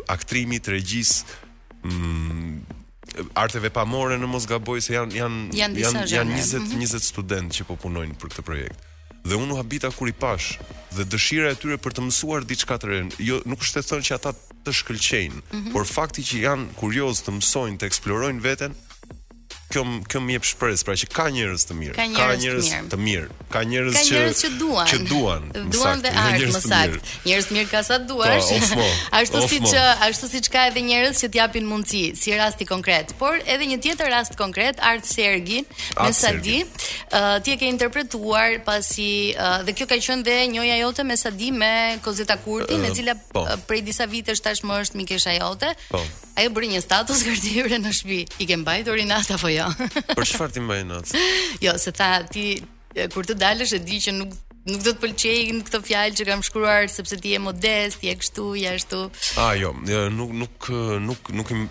aktrimit, 0.09 0.65
regjisë, 0.67 1.25
mm, 1.83 2.61
arteve 3.33 3.69
pamore 3.73 4.17
në 4.19 4.27
Mosgaboj 4.29 4.81
se 4.85 4.95
janë 4.97 5.15
janë 5.19 5.47
janë 5.61 5.81
janë, 5.85 6.03
janë 6.13 6.35
20 6.35 6.59
mm 6.59 6.69
-hmm. 6.69 6.83
20 6.83 7.03
student 7.07 7.53
që 7.57 7.63
po 7.69 7.75
punojnë 7.75 8.15
për 8.19 8.33
këtë 8.33 8.41
projekt. 8.45 8.79
Dhe 9.27 9.35
unë 9.35 9.53
u 9.53 9.55
habita 9.57 9.89
kur 9.91 10.07
i 10.09 10.11
pash 10.13 10.59
dhe 10.95 11.03
dëshira 11.03 11.51
e 11.51 11.55
tyre 11.55 11.77
për 11.77 11.93
të 11.97 12.01
mësuar 12.07 12.45
diçka 12.47 12.77
të 12.77 12.85
re. 12.87 12.99
Jo 13.19 13.41
nuk 13.45 13.59
është 13.63 13.81
të 13.81 13.87
thënë 13.89 14.05
që 14.07 14.13
ata 14.15 14.33
të 14.65 14.71
shkëlqejnë, 14.79 15.35
mm 15.35 15.57
-hmm. 15.57 15.71
por 15.73 15.85
fakti 15.85 16.21
që 16.23 16.37
janë 16.47 16.65
kurioz 16.79 17.23
të 17.23 17.31
mësojnë, 17.39 17.77
të 17.77 17.85
eksplorojnë 17.85 18.41
veten, 18.41 18.71
kjo 19.77 19.85
kjo 20.09 20.19
më 20.23 20.35
jep 20.37 20.45
shpresë, 20.51 20.85
pra 20.87 20.95
që 20.97 21.09
ka 21.13 21.25
njerëz 21.33 21.65
të 21.69 21.75
mirë, 21.77 21.95
ka 21.95 22.27
njerëz 22.41 22.69
të 22.91 22.99
mirë, 23.01 23.27
ka 23.53 23.61
njerëz 23.67 23.99
që 24.07 24.21
që 24.39 24.49
duan, 24.61 24.87
që 24.89 24.97
duan, 25.09 25.47
duan 25.73 26.01
dhe 26.03 26.11
art, 26.23 26.45
më 26.55 26.61
saktë. 26.63 26.99
Njerëz 27.27 27.49
të 27.49 27.57
mirë 27.57 27.69
ka 27.71 27.81
sa 27.87 27.97
duash. 28.01 28.49
Po, 28.71 28.87
ashtu 29.19 29.41
siç 29.49 29.71
ashtu 30.07 30.29
siç 30.31 30.49
ka 30.53 30.65
edhe 30.71 30.83
njerëz 30.87 31.21
që 31.21 31.29
t'japin 31.35 31.67
mundësi, 31.69 32.03
si 32.19 32.35
rasti 32.39 32.65
konkret, 32.69 33.13
por 33.19 33.37
edhe 33.45 33.67
një 33.73 33.79
tjetër 33.85 34.11
rast 34.15 34.37
konkret, 34.39 34.81
Art 34.87 35.05
Sergi, 35.07 35.63
me 35.97 36.09
Sadi, 36.17 36.59
ti 37.43 37.53
e 37.53 37.57
ke 37.59 37.69
interpretuar 37.69 38.61
pasi 38.65 39.31
dhe 39.67 39.73
kjo 39.77 39.87
ka 39.89 39.99
qenë 40.07 40.25
dhe 40.27 40.37
njëja 40.55 40.79
jote 40.81 41.05
me 41.07 41.17
Sadi 41.19 41.51
me 41.53 41.97
Kozeta 42.05 42.37
Kurti, 42.41 42.77
me 42.81 42.89
cila 42.95 43.15
po. 43.33 43.45
prej 43.69 43.81
disa 43.91 44.05
vitesh 44.09 44.41
tashmë 44.45 44.81
është 44.83 45.01
mikesha 45.01 45.33
jote. 45.39 45.69
Po. 45.91 46.01
Ajo 46.37 46.51
bëri 46.53 46.71
një 46.75 46.81
status 46.85 47.23
gardire 47.25 47.79
në 47.83 47.91
shtëpi. 47.97 48.21
I 48.43 48.49
ke 48.49 48.57
mbajtur 48.61 48.99
inat 49.01 49.31
apo 49.35 49.49
jo? 49.53 49.66
Për 50.17 50.27
çfarë 50.31 50.55
ti 50.57 50.63
mbajnë 50.63 50.99
atë? 51.01 51.23
Jo, 51.65 51.73
se 51.81 51.93
tha 51.95 52.09
ti 52.33 52.47
kur 53.13 53.27
të 53.27 53.37
dalësh 53.41 53.75
e 53.77 53.83
di 53.85 53.99
që 54.01 54.17
nuk 54.19 54.35
nuk 54.67 54.81
do 54.83 54.91
të 54.91 54.99
pëlqejnë 54.99 55.61
këto 55.63 55.79
fjalë 55.79 56.15
që 56.19 56.23
kam 56.27 56.41
shkruar 56.43 56.89
sepse 56.91 57.15
ti 57.23 57.29
je 57.31 57.37
modest, 57.39 58.01
je 58.03 58.11
kështu, 58.19 58.47
je 58.59 58.73
ashtu. 58.75 58.97
Ah, 59.39 59.53
jo, 59.55 59.69
jo, 59.87 60.07
nuk 60.11 60.33
nuk 60.41 60.67
nuk 61.05 61.31
nuk 61.39 61.53
im 61.55 61.61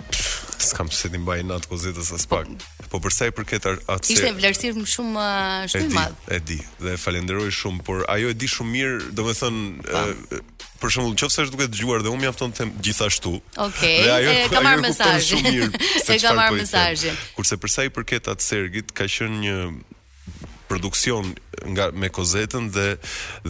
s'kam 0.64 0.88
se 0.88 1.11
ti 1.12 1.20
mbajnë 1.20 1.50
natë 1.50 1.68
kozetës 1.74 2.14
as 2.16 2.24
po. 2.24 2.40
pak. 2.40 2.64
Po 2.88 3.00
për 3.02 3.12
sa 3.12 3.28
i 3.28 3.35
përket 3.37 3.66
atë 3.74 4.14
Ishte 4.14 4.32
vlerësim 4.38 4.80
shumë 4.88 5.12
më 5.12 5.68
shumë 5.74 5.92
madh. 5.92 6.16
E 6.32 6.40
di, 6.40 6.56
dhe 6.80 6.96
falenderoj 7.02 7.52
shumë, 7.52 7.85
por 7.85 8.06
ajo 8.09 8.32
e 8.32 8.38
di 8.38 8.48
shumë 8.48 8.74
mirë, 8.78 8.98
domethënë 9.20 9.68
po 9.90 10.40
për 10.81 10.93
shembull, 10.93 11.15
nëse 11.17 11.45
është 11.47 11.55
duke 11.55 11.67
dëgjuar 11.73 12.03
dhe 12.05 12.12
unë 12.12 12.23
mjafton 12.27 12.53
të 12.55 12.62
them 12.62 12.73
gjithashtu. 12.85 13.35
Okej. 13.67 13.99
Okay, 14.05 14.41
e 14.45 14.49
ka 14.53 14.62
marr 14.65 14.83
mesazhin. 14.85 15.69
E 16.15 16.19
ka 16.23 16.33
marr 16.39 16.55
mesazhin. 16.57 17.17
Kurse 17.37 17.59
për 17.61 17.73
sa 17.73 17.85
i 17.87 17.91
përket 17.95 18.29
atë 18.33 18.45
Sergit, 18.45 18.93
ka 18.97 19.07
qenë 19.11 19.39
një 19.43 19.57
produksion 20.71 21.33
nga 21.75 21.91
me 21.95 22.09
Kozetën 22.15 22.69
dhe 22.75 22.89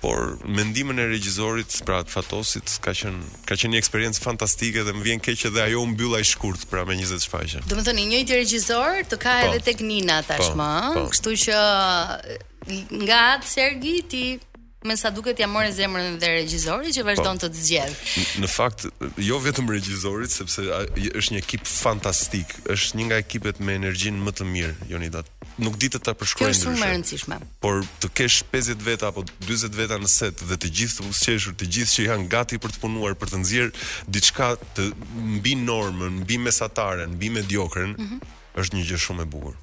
por 0.00 0.38
mendimin 0.46 0.98
e 1.00 1.06
regjizorit 1.08 1.78
pra 1.86 2.02
të 2.04 2.12
fatosit 2.12 2.74
ka 2.84 2.92
qen 2.96 3.20
ka 3.48 3.56
qen 3.58 3.72
një 3.72 3.80
eksperiencë 3.82 4.22
fantastike 4.24 4.84
dhe 4.86 4.94
më 4.96 5.04
vjen 5.08 5.22
keq 5.24 5.44
edhe 5.50 5.62
ajo 5.66 5.82
u 5.84 5.88
mbyll 5.92 6.16
ai 6.18 6.24
shkurt 6.28 6.66
pra 6.70 6.84
me 6.88 6.96
20 7.00 7.24
shfaqje. 7.24 7.64
Do 7.68 7.78
të 7.78 7.86
thoni 7.88 8.06
i 8.06 8.10
njëjti 8.12 8.38
regjizor 8.40 9.00
të 9.12 9.20
ka 9.24 9.34
po. 9.40 9.46
edhe 9.50 9.60
tek 9.70 9.80
Nina 9.84 10.20
po, 10.28 10.32
tashmë, 10.34 10.70
po. 10.98 11.06
kështu 11.12 11.36
që 11.46 11.62
nga 13.08 13.24
Sergi 13.44 13.96
ti 14.10 14.24
me 14.84 14.96
sa 15.00 15.08
duket 15.10 15.38
jam 15.40 15.48
marrë 15.50 15.70
zemrën 15.72 16.18
e 16.20 16.28
regjizorit 16.36 16.92
që 16.92 17.04
vazhdon 17.08 17.38
po. 17.40 17.48
të 17.48 17.60
zgjedh. 17.66 18.10
Në 18.42 18.50
fakt, 18.52 18.84
jo 19.16 19.38
vetëm 19.40 19.70
regjisorit, 19.72 20.28
sepse 20.34 20.60
a, 20.76 20.82
është 20.92 21.34
një 21.34 21.40
ekip 21.40 21.64
fantastik, 21.68 22.52
është 22.74 23.00
një 23.00 23.06
nga 23.08 23.18
ekipet 23.24 23.62
me 23.64 23.78
energjinë 23.80 24.20
më 24.26 24.34
të 24.36 24.44
mirë, 24.50 24.74
joni 24.92 25.08
dat. 25.16 25.30
Nuk 25.56 25.78
di 25.80 25.88
të 25.92 26.00
ta 26.04 26.12
përshkruaj 26.18 26.50
Është 26.52 26.66
shumë 26.68 26.84
e 26.84 26.90
rëndësishme. 26.92 27.36
Por 27.64 27.80
të 28.04 28.08
kesh 28.20 28.42
50 28.52 28.82
veta 28.90 29.08
apo 29.12 29.22
40 29.46 29.72
veta 29.78 29.96
në 30.02 30.10
set 30.12 30.42
dhe 30.50 30.58
të 30.60 30.72
gjithë 30.76 31.00
të 31.00 31.08
ushqeshur, 31.14 31.54
të 31.56 31.70
gjithë 31.78 31.94
që 31.96 32.06
janë 32.08 32.28
gati 32.36 32.60
për 32.64 32.74
të 32.76 32.82
punuar, 32.84 33.16
për 33.20 33.32
të 33.32 33.42
nxjerr 33.46 33.74
diçka 34.16 34.50
të 34.76 34.90
mbi 35.36 35.54
normën, 35.64 36.20
mbi 36.26 36.36
mesatarën, 36.48 37.08
mbi 37.16 37.30
mediokrën, 37.38 37.96
mm 37.96 38.06
-hmm. 38.10 38.20
është 38.60 38.74
një 38.82 38.90
gjë 38.92 39.00
shumë 39.08 39.22
e 39.24 39.30
bukur. 39.34 39.54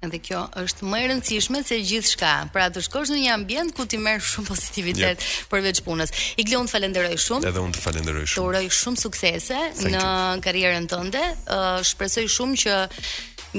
Edhe 0.00 0.16
kjo 0.30 0.40
është 0.56 0.86
më 0.88 0.98
e 1.04 1.08
rëndësishme 1.10 1.58
se 1.60 1.76
gjithçka. 1.84 2.28
Pra 2.54 2.70
të 2.72 2.80
shkosh 2.86 3.10
në 3.12 3.18
një 3.20 3.32
ambient 3.36 3.74
ku 3.76 3.84
ti 3.84 3.98
merr 4.00 4.22
shumë 4.24 4.48
pozitivitet 4.48 5.20
yep. 5.20 5.28
përveç 5.52 5.82
punës. 5.84 6.14
I 6.40 6.46
gjithë 6.48 6.62
të 6.70 6.72
falenderoj 6.72 7.18
shumë. 7.26 7.48
Edhe 7.50 7.60
unë 7.66 7.76
të 7.76 7.82
falenderoj 7.84 8.22
shumë. 8.24 8.36
Të 8.38 8.46
uroj 8.46 8.64
shumë 8.78 9.02
suksese 9.02 9.58
në 9.92 10.04
karrierën 10.46 10.88
tënde. 10.88 11.20
Ë 11.52 11.58
uh, 11.58 11.82
shpresoj 11.84 12.24
shumë 12.32 12.60
që 12.64 12.78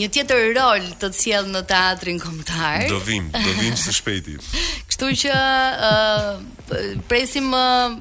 një 0.02 0.10
tjetër 0.18 0.42
rol 0.58 0.90
të 0.98 1.12
të 1.14 1.22
sjell 1.22 1.52
në 1.54 1.62
teatrin 1.70 2.22
kombëtar. 2.26 2.90
Do 2.90 2.98
vim, 3.06 3.30
do 3.38 3.56
vim 3.62 3.78
së 3.78 3.94
shpejti. 4.02 4.40
Kështu 4.90 5.14
që 5.28 5.38
ë 5.38 5.90
uh, 5.94 7.02
presim 7.12 7.54
uh, 7.54 8.00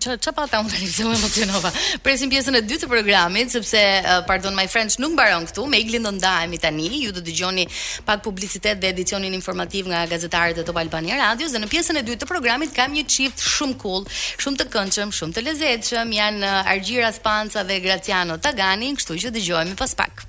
Ço 0.00 0.10
ço 0.20 0.30
pa 0.32 0.46
ta 0.46 0.60
unë 0.62 0.70
se 0.94 1.02
më 1.02 1.16
emocionova. 1.18 1.72
Presim 2.06 2.30
pjesën 2.30 2.54
e 2.54 2.60
dytë 2.62 2.84
të 2.84 2.88
programit 2.92 3.50
sepse 3.50 3.80
uh, 4.06 4.20
pardon 4.28 4.54
my 4.54 4.68
friends 4.70 4.94
nuk 5.02 5.16
mbaron 5.16 5.48
këtu, 5.50 5.64
me 5.66 5.80
Iglin 5.82 6.06
do 6.06 6.12
ndahemi 6.14 6.60
tani. 6.62 6.86
Ju 7.02 7.10
do 7.16 7.22
dëgjoni 7.26 7.64
pak 8.06 8.22
publicitet 8.22 8.78
dhe 8.78 8.92
edicionin 8.94 9.34
informativ 9.34 9.90
nga 9.90 10.04
gazetarët 10.06 10.62
e 10.62 10.66
Top 10.70 10.78
Albania 10.78 11.18
Radios 11.18 11.50
dhe 11.50 11.64
në 11.64 11.70
pjesën 11.74 11.98
e 11.98 12.04
dytë 12.12 12.22
të 12.22 12.30
programit 12.30 12.70
kam 12.78 12.94
një 12.94 13.04
çift 13.10 13.42
shumë 13.42 13.76
cool, 13.82 14.06
shumë 14.38 14.62
të 14.62 14.68
këndshëm, 14.76 15.14
shumë 15.18 15.34
të 15.40 15.46
lezetshëm, 15.48 16.14
janë 16.20 16.54
Argjira 16.76 17.10
Spanca 17.18 17.66
dhe 17.66 17.82
Graciano 17.82 18.38
Tagani, 18.38 18.94
kështu 19.02 19.18
që 19.26 19.34
dëgjohemi 19.34 19.74
pas 19.82 19.98
pak. 19.98 20.28